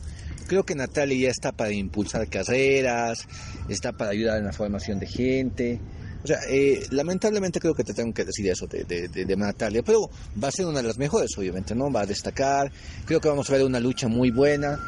[0.47, 3.27] Creo que Natalia ya está para impulsar carreras,
[3.69, 5.81] está para ayudar en la formación de gente.
[6.23, 9.83] O sea, eh, lamentablemente creo que te tengo que decir eso de, de, de, Natalia,
[9.83, 10.09] pero
[10.43, 11.91] va a ser una de las mejores, obviamente, ¿no?
[11.91, 12.71] Va a destacar.
[13.05, 14.79] Creo que vamos a ver una lucha muy buena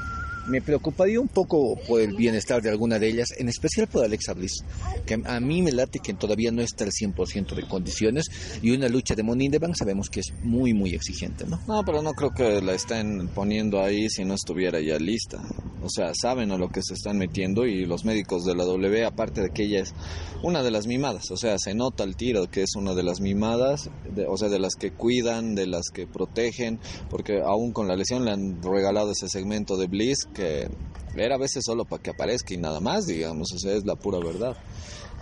[0.47, 4.35] me preocuparía un poco por el bienestar de alguna de ellas, en especial por Alexa
[4.35, 4.65] Bliss,
[5.07, 8.27] que a mí me late que todavía no está al 100% de condiciones
[8.63, 11.61] y una lucha de Money in Bank sabemos que es muy, muy exigente, ¿no?
[11.67, 15.41] No, pero no creo que la estén poniendo ahí si no estuviera ya lista.
[15.83, 19.05] O sea, saben a lo que se están metiendo y los médicos de la W,
[19.05, 19.95] aparte de que ella es
[20.43, 23.21] una de las mimadas, o sea, se nota el tiro que es una de las
[23.21, 23.91] mimadas,
[24.29, 26.79] o sea, de las que cuidan, de las que protegen,
[27.11, 30.69] porque aún con la lesión le han regalado ese segmento de Bliss que
[31.17, 33.97] era a veces solo para que aparezca y nada más, digamos, o sea, es la
[33.97, 34.57] pura verdad.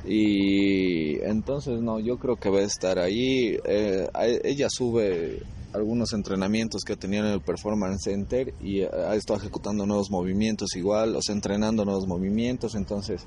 [0.04, 3.56] Y entonces, no, yo creo que va a estar ahí.
[3.64, 4.08] Eh,
[4.42, 5.42] ella sube
[5.72, 11.16] algunos entrenamientos que tenía en el Performance Center y ha estado ejecutando nuevos movimientos igual,
[11.16, 13.24] o sea, entrenando nuevos movimientos, entonces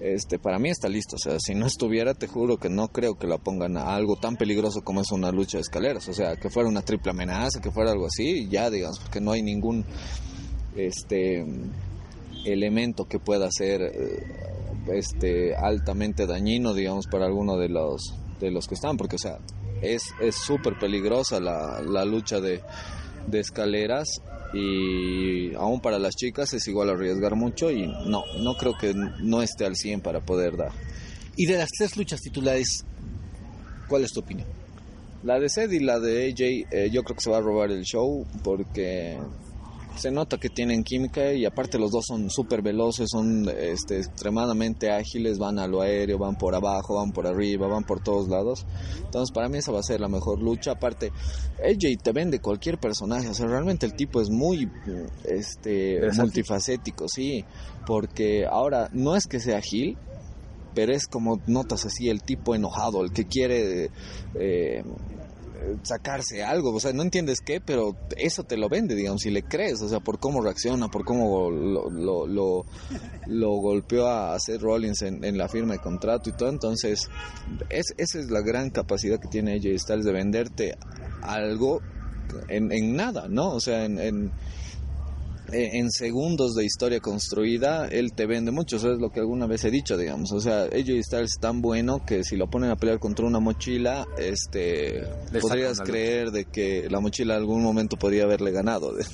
[0.00, 3.14] este para mí está listo, o sea, si no estuviera te juro que no creo
[3.16, 6.36] que la pongan a algo tan peligroso como es una lucha de escaleras, o sea,
[6.36, 9.84] que fuera una triple amenaza, que fuera algo así, ya digamos, porque no hay ningún
[10.76, 11.44] este
[12.44, 14.26] elemento que pueda ser eh,
[14.92, 19.38] este altamente dañino digamos para alguno de los de los que están porque o sea
[19.82, 22.60] es súper peligrosa la, la lucha de,
[23.26, 24.22] de escaleras
[24.54, 29.42] y aún para las chicas es igual arriesgar mucho y no, no creo que no
[29.42, 30.70] esté al 100 para poder dar.
[31.36, 32.84] Y de las tres luchas titulares,
[33.88, 34.46] ¿cuál es tu opinión?
[35.24, 37.72] La de Sed y la de AJ, eh, yo creo que se va a robar
[37.72, 39.18] el show porque
[39.96, 44.90] se nota que tienen química y aparte los dos son súper veloces, son este, extremadamente
[44.90, 48.66] ágiles, van a lo aéreo, van por abajo, van por arriba, van por todos lados.
[49.04, 50.72] Entonces para mí esa va a ser la mejor lucha.
[50.72, 51.12] Aparte,
[51.58, 54.70] AJ te vende cualquier personaje, o sea, realmente el tipo es muy
[55.24, 57.44] este, multifacético, sí,
[57.86, 59.96] porque ahora no es que sea Gil,
[60.74, 63.90] pero es como notas así el tipo enojado, el que quiere
[64.34, 64.82] eh,
[65.82, 69.42] sacarse algo, o sea, no entiendes qué, pero eso te lo vende, digamos, si le
[69.42, 72.66] crees, o sea, por cómo reacciona, por cómo lo, lo,
[73.26, 77.08] lo, golpeó a Seth Rollins en, la firma de contrato y todo, entonces,
[77.70, 80.74] es, esa es la gran capacidad que tiene AJ Styles de venderte
[81.22, 81.80] algo
[82.48, 83.50] en, en nada, ¿no?
[83.50, 84.30] O sea, en eh,
[85.52, 88.76] en segundos de historia construida, él te vende mucho.
[88.76, 90.32] Eso es lo que alguna vez he dicho, digamos.
[90.32, 93.40] O sea, AJ Styles es tan bueno que si lo ponen a pelear contra una
[93.40, 95.04] mochila, este,
[95.40, 98.94] podrías creer de que la mochila en algún momento podría haberle ganado.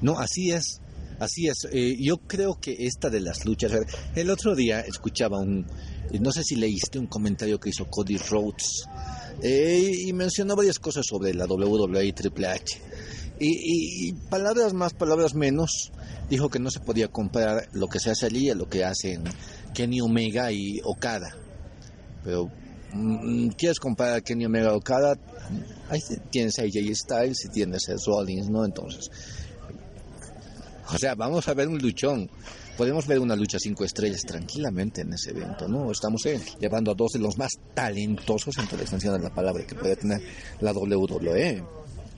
[0.00, 0.80] No, así es.
[1.18, 1.66] Así es.
[1.72, 3.72] Eh, yo creo que esta de las luchas.
[4.14, 5.66] El otro día escuchaba un.
[6.20, 8.84] No sé si leíste un comentario que hizo Cody Rhodes.
[9.42, 12.80] Eh, y mencionó varias cosas sobre la WWE y Triple H.
[13.40, 15.92] Y, palabras más, palabras menos,
[16.28, 19.24] dijo que no se podía comparar lo que se hace allí a lo que hacen
[19.74, 21.36] Kenny Omega y Okada.
[22.24, 22.50] Pero,
[22.92, 25.16] mm, ¿quieres comparar a Kenny Omega y Okada?
[25.88, 28.64] Ahí tienes a AJ Styles y tienes a Rollins, ¿no?
[28.64, 29.10] Entonces,
[30.92, 32.28] o sea, vamos a ver un luchón.
[32.76, 35.90] Podemos ver una lucha cinco estrellas tranquilamente en ese evento, ¿no?
[35.90, 36.22] Estamos
[36.60, 39.74] llevando a dos de los más talentosos, en toda la extensión de la palabra, que
[39.74, 40.22] puede tener
[40.60, 41.64] la WWE.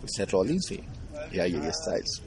[0.06, 0.80] Seth Rollins y
[1.32, 2.22] y AJ Styles.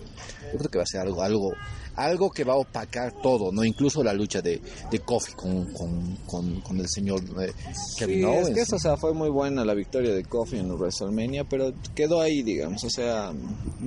[0.52, 1.54] Yo creo que va a ser algo, algo,
[1.96, 6.16] algo que va a opacar todo, no incluso la lucha de, de Kofi con, con,
[6.28, 7.52] con, con el señor eh,
[7.98, 8.48] Kevin Sí, Owens.
[8.50, 11.74] es que eso, o sea, fue muy buena la victoria de Kofi en WrestleMania, pero
[11.96, 13.32] quedó ahí, digamos, o sea,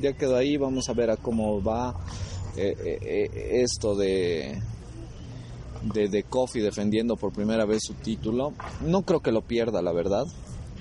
[0.01, 1.95] ya quedó ahí, vamos a ver a cómo va
[2.57, 4.61] eh, eh, eh, esto de,
[5.95, 8.53] de, de Kofi defendiendo por primera vez su título.
[8.85, 10.25] No creo que lo pierda, la verdad.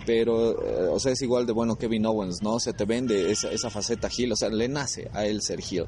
[0.05, 2.59] Pero, eh, o sea, es igual de bueno Kevin Owens, ¿no?
[2.59, 5.85] Se te vende esa, esa faceta heel, o sea, le nace a él ser heel.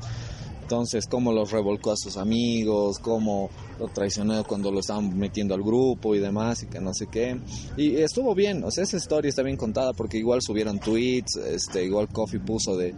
[0.61, 3.49] Entonces, cómo los revolcó a sus amigos, cómo
[3.79, 7.39] lo traicionó cuando lo estaban metiendo al grupo y demás, y que no sé qué.
[7.77, 11.85] Y estuvo bien, o sea, esa historia está bien contada porque igual subieron tweets, este,
[11.85, 12.93] igual Coffee puso de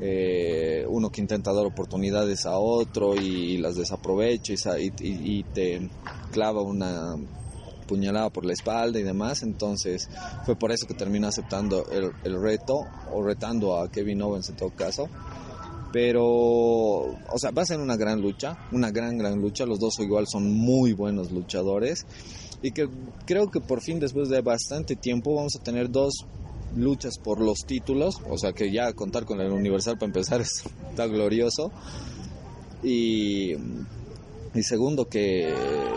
[0.00, 5.38] eh, uno que intenta dar oportunidades a otro y, las desaprovecha y, sa- y- y-
[5.38, 5.88] y te
[6.32, 7.14] clava una
[7.92, 10.08] puñalada por la espalda y demás, entonces
[10.46, 14.56] fue por eso que terminó aceptando el, el reto o retando a Kevin Owens en
[14.56, 15.10] todo caso.
[15.92, 19.66] Pero o sea va a ser una gran lucha una gran gran lucha.
[19.66, 22.06] Los dos igual son muy buenos luchadores.
[22.62, 22.88] Y que
[23.26, 26.24] creo que por fin después de bastante tiempo vamos a tener dos
[26.74, 28.22] luchas por los títulos.
[28.30, 30.40] O sea que ya contar con el universal para empezar
[30.90, 31.70] está glorioso.
[32.82, 33.52] Y
[34.54, 35.52] y segundo que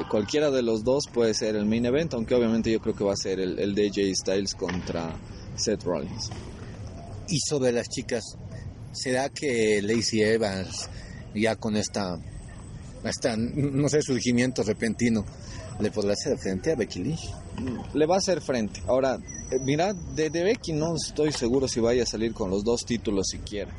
[0.10, 3.14] cualquiera de los dos puede ser el main event aunque obviamente yo creo que va
[3.14, 5.14] a ser el, el de Jay Styles contra
[5.56, 6.30] Seth Rollins
[7.28, 8.24] Y sobre las chicas,
[8.92, 10.90] ¿será que Lacey Evans
[11.34, 12.18] ya con esta,
[13.04, 15.26] esta no sé, surgimiento repentino
[15.80, 17.34] le podrá hacer frente a Becky Lynch?
[17.94, 18.82] le va a hacer frente.
[18.88, 19.18] Ahora,
[19.52, 22.86] eh, mira, de, de Becky no estoy seguro si vaya a salir con los dos
[22.86, 23.72] títulos siquiera.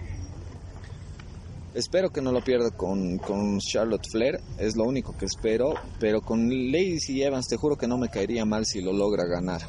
[1.76, 6.22] Espero que no lo pierda con, con Charlotte Flair, es lo único que espero, pero
[6.22, 9.60] con Lacey Evans te juro que no me caería mal si lo logra ganar.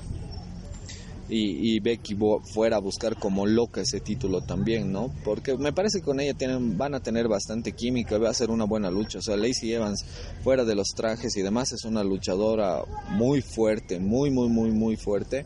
[1.29, 5.13] Y, Becky bo- fuera a buscar como loca ese título también, ¿no?
[5.25, 8.49] Porque me parece que con ella tienen, van a tener bastante química, va a ser
[8.51, 9.19] una buena lucha.
[9.19, 10.05] O sea, Lacey Evans,
[10.41, 14.95] fuera de los trajes y demás, es una luchadora muy fuerte, muy, muy, muy, muy
[14.95, 15.45] fuerte.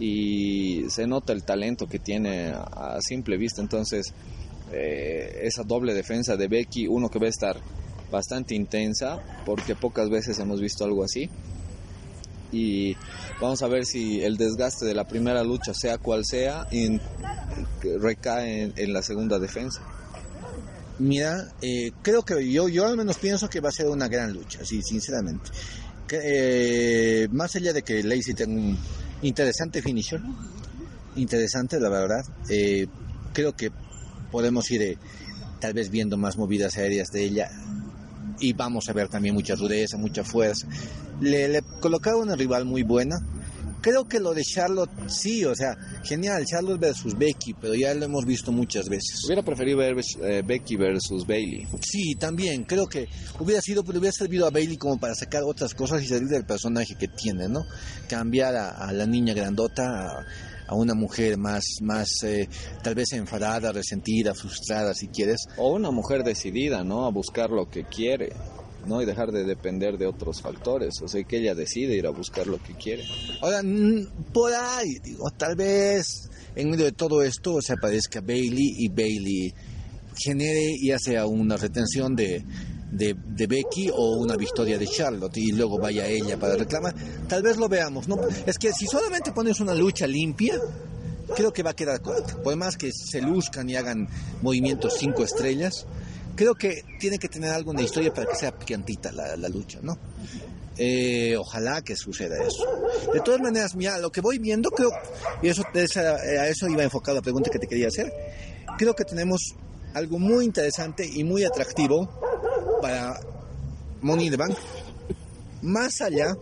[0.00, 3.62] Y se nota el talento que tiene a simple vista.
[3.62, 4.12] Entonces,
[4.72, 7.56] eh, esa doble defensa de Becky, uno que va a estar
[8.10, 11.28] bastante intensa, porque pocas veces hemos visto algo así.
[12.50, 12.96] Y
[13.40, 17.00] vamos a ver si el desgaste de la primera lucha, sea cual sea, en-
[18.00, 19.82] recae en, en la segunda defensa.
[20.98, 24.32] Mira, eh, creo que yo, yo al menos pienso que va a ser una gran
[24.32, 25.50] lucha, sí, sinceramente.
[26.08, 26.20] Que,
[27.24, 28.78] eh, más allá de que Lacey tenga un
[29.22, 30.20] interesante finisher,
[31.16, 32.86] interesante la verdad, eh,
[33.32, 33.70] creo que
[34.30, 34.98] podemos ir eh,
[35.60, 37.50] tal vez viendo más movidas aéreas de ella
[38.40, 40.66] y vamos a ver también mucha rudeza, mucha fuerza.
[41.20, 43.16] Le, le colocaron una rival muy buena.
[43.80, 48.04] Creo que lo de Charlotte, sí, o sea, genial, Charlotte versus Becky, pero ya lo
[48.04, 49.24] hemos visto muchas veces.
[49.24, 51.64] Hubiera preferido ver eh, Becky versus Bailey.
[51.80, 53.08] Sí, también, creo que
[53.38, 56.44] hubiera sido, pero hubiera servido a Bailey como para sacar otras cosas y salir del
[56.44, 57.64] personaje que tiene, ¿no?
[58.08, 60.26] Cambiar a, a la niña grandota a,
[60.68, 62.48] a una mujer más, más eh,
[62.82, 65.46] tal vez enfadada, resentida, frustrada, si quieres.
[65.56, 67.06] O una mujer decidida, ¿no?
[67.06, 68.32] A buscar lo que quiere,
[68.86, 69.00] ¿no?
[69.00, 71.00] Y dejar de depender de otros factores.
[71.02, 73.04] O sea, que ella decide ir a buscar lo que quiere.
[73.40, 73.62] Ahora,
[74.32, 79.54] por ahí, digo, tal vez en medio de todo esto se aparezca Bailey y Bailey
[80.16, 82.44] genere ya sea una retención de,
[82.90, 83.14] de,
[83.46, 86.94] Becky o una victoria de Charlotte y luego vaya ella para reclamar.
[87.28, 88.18] Tal vez lo veamos, ¿no?
[88.46, 90.58] Es que si solamente pones una lucha limpia,
[91.36, 92.36] creo que va a quedar corta.
[92.42, 94.08] Por más que se luzcan y hagan
[94.42, 95.86] movimientos cinco estrellas,
[96.34, 99.48] creo que tiene que tener algo en la historia para que sea picantita la, la
[99.48, 99.98] lucha, ¿no?
[100.80, 102.64] Eh, ojalá que suceda eso.
[103.12, 104.90] De todas maneras, mira, lo que voy viendo, creo,
[105.42, 108.12] y eso, esa- a eso iba enfocada la pregunta que te quería hacer,
[108.78, 109.40] creo que tenemos
[109.94, 112.08] algo muy interesante y muy atractivo
[112.80, 113.20] para
[114.00, 114.56] Money in the Bank,
[115.62, 116.36] más allá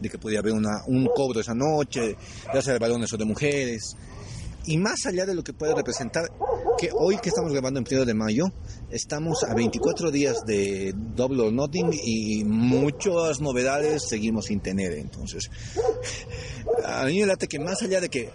[0.00, 2.16] de que podía haber una, un cobro esa noche,
[2.52, 3.96] ya sea de balones o de mujeres,
[4.66, 6.24] y más allá de lo que puede representar,
[6.76, 8.46] que hoy que estamos grabando en primero de mayo,
[8.90, 14.92] estamos a 24 días de Double or Nothing y muchas novedades seguimos sin tener.
[14.94, 15.50] Entonces,
[16.84, 18.30] a mí me late que más allá de que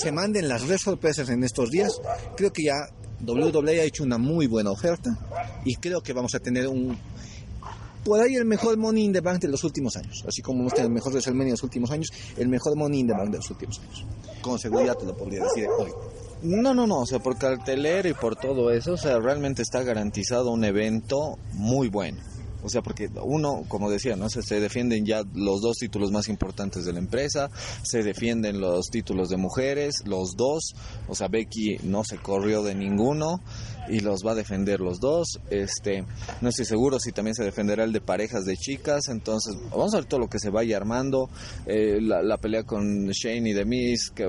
[0.00, 2.00] se manden las re sorpresas en estos días,
[2.36, 2.74] creo que ya
[3.20, 5.16] WWE ha hecho una muy buena oferta
[5.64, 6.96] y creo que vamos a tener un
[8.04, 10.24] por ahí el mejor Money in the Bank de los últimos años.
[10.28, 13.06] Así como hemos tenido el mejor WrestleMania de los últimos años, el mejor Money in
[13.06, 14.04] the Bank de los últimos años.
[14.42, 15.90] Con seguridad te lo podría decir hoy.
[16.42, 19.82] No, no, no, o sea, por cartelera y por todo eso, o sea, realmente está
[19.82, 22.18] garantizado un evento muy bueno.
[22.64, 24.28] O sea, porque uno, como decía, ¿no?
[24.28, 27.50] Se, se defienden ya los dos títulos más importantes de la empresa,
[27.82, 30.74] se defienden los títulos de mujeres, los dos,
[31.06, 33.40] o sea, Becky no se corrió de ninguno
[33.88, 35.40] y los va a defender los dos.
[35.50, 36.04] Este,
[36.40, 39.98] no estoy seguro si también se defenderá el de parejas de chicas, entonces vamos a
[39.98, 41.28] ver todo lo que se vaya armando,
[41.66, 44.28] eh, la, pelea con Shane y Demis, que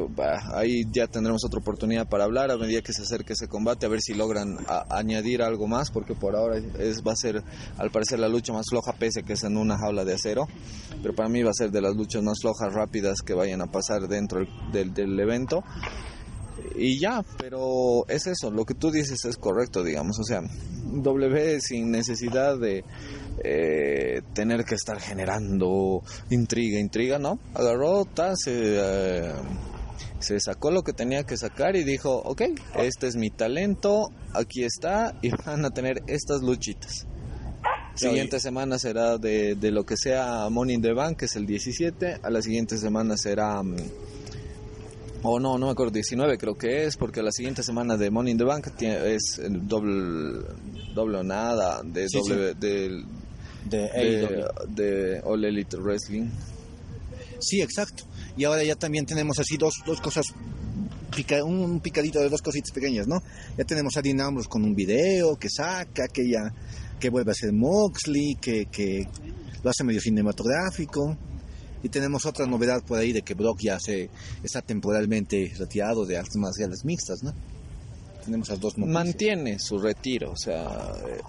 [0.53, 3.89] ahí ya tendremos otra oportunidad para hablar a medida que se acerque ese combate, a
[3.89, 4.57] ver si logran
[4.89, 7.43] añadir algo más, porque por ahora es, va a ser
[7.77, 10.47] al parecer la lucha más floja, pese a que es en una jaula de acero,
[11.01, 13.67] pero para mí va a ser de las luchas más flojas, rápidas que vayan a
[13.67, 15.63] pasar dentro del, del evento
[16.75, 21.59] y ya, pero es eso, lo que tú dices es correcto, digamos, o sea, W
[21.61, 22.83] sin necesidad de
[23.43, 27.39] eh, tener que estar generando intriga, intriga, ¿no?
[27.53, 29.33] Agarró, ta, se, eh,
[30.19, 32.41] se sacó lo que tenía que sacar y dijo, ok,
[32.77, 37.05] este es mi talento, aquí está y van a tener estas luchitas.
[37.95, 41.45] Siguiente semana será de, de lo que sea Money in the Bank, que es el
[41.45, 42.19] 17.
[42.23, 43.73] A la siguiente semana será um,
[45.25, 48.31] o no, no me acuerdo, 19 creo que es, porque la siguiente semana de Money
[48.33, 50.45] in the Bank tiene, es el doble,
[50.93, 52.57] doble o nada de Sí, doble, sí.
[52.59, 53.03] De
[53.69, 54.75] de, AEW.
[54.75, 56.29] de All Elite Wrestling.
[57.39, 58.03] Sí, exacto.
[58.37, 60.25] Y ahora ya también tenemos así dos, dos cosas,
[61.15, 63.21] pica- un picadito de dos cositas pequeñas, ¿no?
[63.57, 66.53] Ya tenemos a Dean Ambrose con un video que saca, que ya,
[66.99, 69.07] que vuelve a ser Moxley, que, que
[69.63, 71.17] lo hace medio cinematográfico.
[71.85, 74.09] Y tenemos otra novedad por ahí de que Brock ya se
[74.43, 77.31] está temporalmente retirado de artes marciales mixtas, ¿no?
[78.23, 79.05] Tenemos esas dos noticias.
[79.05, 80.65] Mantiene su retiro, o sea,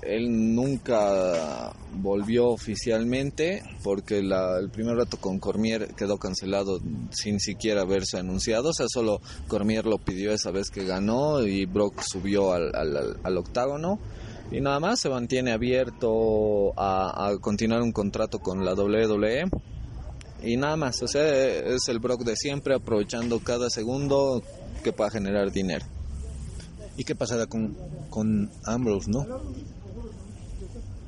[0.00, 6.80] él nunca volvió oficialmente porque la- el primer rato con Cormier quedó cancelado
[7.10, 11.66] sin siquiera haberse anunciado, o sea, solo Cormier lo pidió esa vez que ganó y
[11.66, 13.98] Brock subió al- al- al octágono
[14.50, 19.50] y nada más se mantiene abierto a, a continuar un contrato con la WWE
[20.46, 24.42] y nada más, o sea, es el Brock de siempre aprovechando cada segundo
[24.84, 25.84] que pueda generar dinero.
[26.96, 27.76] ¿Y qué pasará con,
[28.10, 29.26] con Ambrose, no?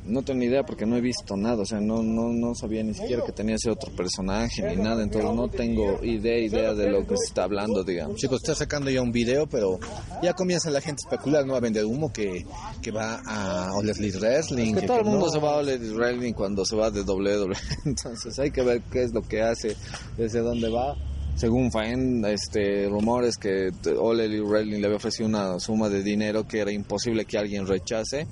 [0.08, 2.82] No tengo ni idea porque no he visto nada, o sea, no, no, no sabía
[2.82, 6.90] ni siquiera que tenía ese otro personaje ni nada, entonces no tengo idea, idea de
[6.90, 8.20] lo que se está hablando, digamos.
[8.20, 9.78] Sí, pues está sacando ya un video, pero
[10.22, 12.46] ya comienza la gente a especular, no va a vender humo, que,
[12.80, 14.74] que va a All Elite Wrestling.
[14.74, 15.32] Que todo el mundo no.
[15.32, 17.54] se va a All Elite Wrestling cuando se va de WWE,
[17.84, 19.76] entonces hay que ver qué es lo que hace,
[20.16, 20.96] desde dónde va.
[21.38, 26.48] Según Faen, este, rumores que All Elite Wrestling le había ofrecido una suma de dinero
[26.48, 28.26] que era imposible que alguien rechace.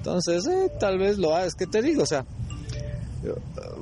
[0.00, 2.24] Entonces, eh, tal vez lo hagas, que te digo, o sea,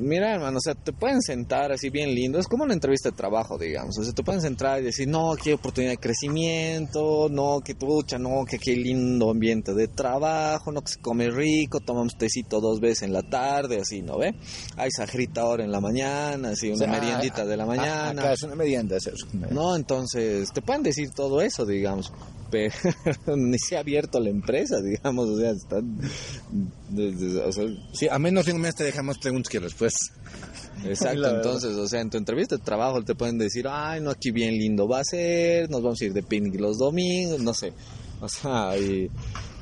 [0.01, 2.39] Mira, hermano, o sea, te pueden sentar así bien lindo.
[2.39, 3.97] Es como una entrevista de trabajo, digamos.
[3.99, 8.19] O sea, te pueden sentar y decir, no, hay oportunidad de crecimiento, no, que pucha,
[8.19, 12.81] no, que hay lindo ambiente de trabajo, no, que se come rico, tomamos tecito dos
[12.81, 14.35] veces en la tarde, así, ¿no ve?
[14.77, 18.23] Hay sagrita ahora en la mañana, así, una O sea, meriendita de la mañana.
[18.23, 19.27] Acá es una merienda, es eso.
[19.51, 22.13] No, entonces te pueden decir todo eso, digamos,
[22.51, 22.75] pero
[23.37, 25.99] ni se ha abierto la empresa, digamos, o sea, están,
[27.45, 30.13] o sea, Sí, a menos de un mes te deja más preguntas que respuestas.
[30.85, 34.31] exacto, entonces, o sea, en tu entrevista de trabajo te pueden decir, ay, no, aquí
[34.31, 37.73] bien lindo va a ser, nos vamos a ir de picnic los domingos, no sé,
[38.21, 39.11] o sea, y,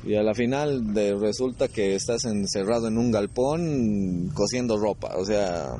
[0.03, 5.25] y a la final de, resulta que estás encerrado en un galpón cosiendo ropa, o
[5.25, 5.75] sea,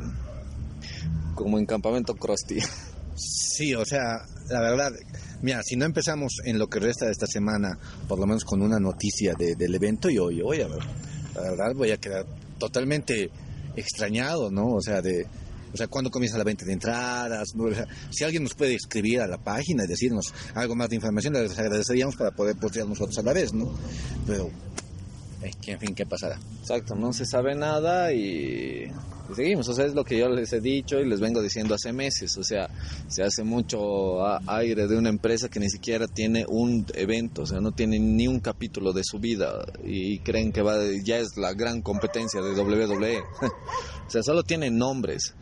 [1.35, 2.59] como en campamento Krusty.
[3.15, 4.91] Sí, o sea, la verdad,
[5.41, 7.77] mira, si no empezamos en lo que resta de esta semana,
[8.07, 10.79] por lo menos con una noticia de- del evento, yo, yo voy a ver,
[11.35, 12.25] la verdad voy a quedar
[12.57, 13.29] totalmente
[13.75, 14.73] extrañado, ¿no?
[14.73, 15.27] O sea, de,
[15.73, 17.49] o sea, cuándo comienza la venta de entradas.
[17.55, 17.69] O
[18.09, 21.57] si alguien nos puede escribir a la página y decirnos algo más de información, les
[21.59, 23.71] agradeceríamos para poder postear nosotros a la vez, ¿no?
[24.25, 24.49] Pero,
[25.43, 26.39] eh, en fin, ¿qué pasará?
[26.61, 28.89] Exacto, no se sabe nada y,
[29.29, 29.67] y seguimos.
[29.67, 32.37] O sea, es lo que yo les he dicho y les vengo diciendo hace meses.
[32.37, 32.69] O sea,
[33.07, 37.59] se hace mucho aire de una empresa que ni siquiera tiene un evento, o sea,
[37.59, 41.53] no tiene ni un capítulo de su vida y creen que va ya es la
[41.53, 43.19] gran competencia de WWE.
[44.07, 45.33] o sea, solo tiene nombres.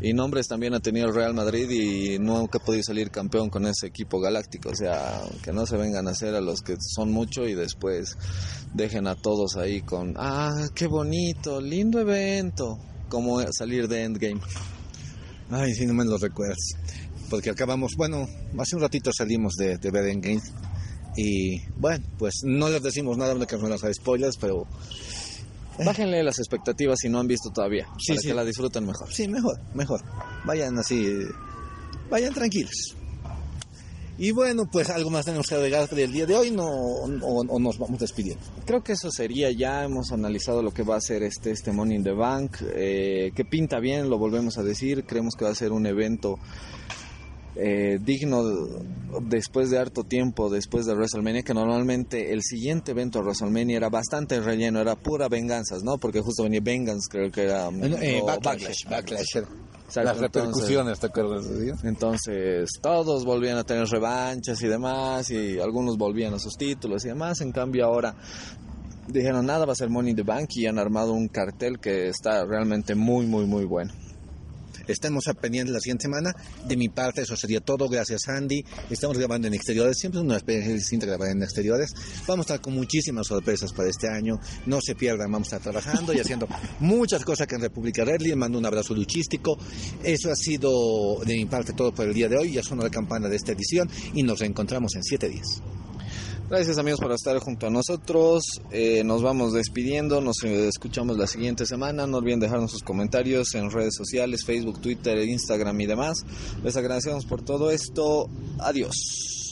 [0.00, 3.64] Y nombres también ha tenido el Real Madrid y nunca ha podido salir campeón con
[3.66, 4.70] ese equipo galáctico.
[4.70, 8.16] O sea, que no se vengan a hacer a los que son mucho y después
[8.74, 12.78] dejen a todos ahí con, ah, qué bonito, lindo evento.
[13.14, 14.40] Como salir de Endgame.
[15.48, 16.58] Ay, si no me lo recuerdas.
[17.30, 18.26] Porque acabamos, bueno,
[18.58, 20.42] hace un ratito salimos de, de ver Endgame.
[21.16, 24.66] Y bueno, pues no les decimos nada de que no las spoilers, pero
[25.84, 28.26] Bájenle las expectativas si no han visto todavía, Sí, para sí.
[28.28, 29.12] que la disfruten mejor.
[29.12, 30.00] sí, mejor, mejor.
[30.44, 31.06] Vayan así,
[32.10, 32.96] vayan tranquilos.
[34.16, 37.78] Y bueno, pues algo más tenemos que agregar del día de hoy no, o, nos
[37.78, 38.42] vamos despidiendo.
[38.64, 41.96] Creo que eso sería ya, hemos analizado lo que va a ser este, este Money
[41.96, 45.54] in the Bank, eh, que pinta bien, lo volvemos a decir, creemos que va a
[45.54, 46.38] ser un evento
[47.56, 48.42] eh, digno
[49.22, 53.88] después de harto tiempo, después de WrestleMania, que normalmente el siguiente evento de WrestleMania era
[53.88, 55.98] bastante relleno, era pura venganzas, ¿no?
[55.98, 57.68] Porque justo venía Vengeance, creo que era...
[57.68, 59.44] Eh, backlash, backlash,
[60.02, 61.46] Las repercusiones, ¿te acuerdas?
[61.82, 67.08] Entonces, todos volvían a tener revanchas y demás, y algunos volvían a sus títulos y
[67.08, 67.40] demás.
[67.40, 68.14] En cambio, ahora
[69.08, 72.08] dijeron nada, va a ser Money in the Bank y han armado un cartel que
[72.08, 73.92] está realmente muy, muy, muy bueno.
[74.88, 76.34] Estamos pendientes la siguiente semana.
[76.66, 77.88] De mi parte, eso sería todo.
[77.88, 78.64] Gracias, Andy.
[78.90, 79.98] Estamos grabando en exteriores.
[79.98, 81.94] Siempre es una experiencia distinta grabar en exteriores.
[82.26, 84.38] Vamos a estar con muchísimas sorpresas para este año.
[84.66, 85.30] No se pierdan.
[85.30, 86.48] Vamos a estar trabajando y haciendo
[86.80, 88.20] muchas cosas que en República Red.
[88.20, 89.58] Les mando un abrazo luchístico.
[90.02, 92.52] Eso ha sido de mi parte todo por el día de hoy.
[92.52, 95.62] Ya suena la campana de esta edición y nos reencontramos en siete días.
[96.48, 98.44] Gracias amigos por estar junto a nosotros.
[98.70, 100.20] Eh, nos vamos despidiendo.
[100.20, 102.06] Nos escuchamos la siguiente semana.
[102.06, 106.24] No olviden dejarnos sus comentarios en redes sociales, Facebook, Twitter, Instagram y demás.
[106.62, 108.28] Les agradecemos por todo esto.
[108.58, 109.43] Adiós.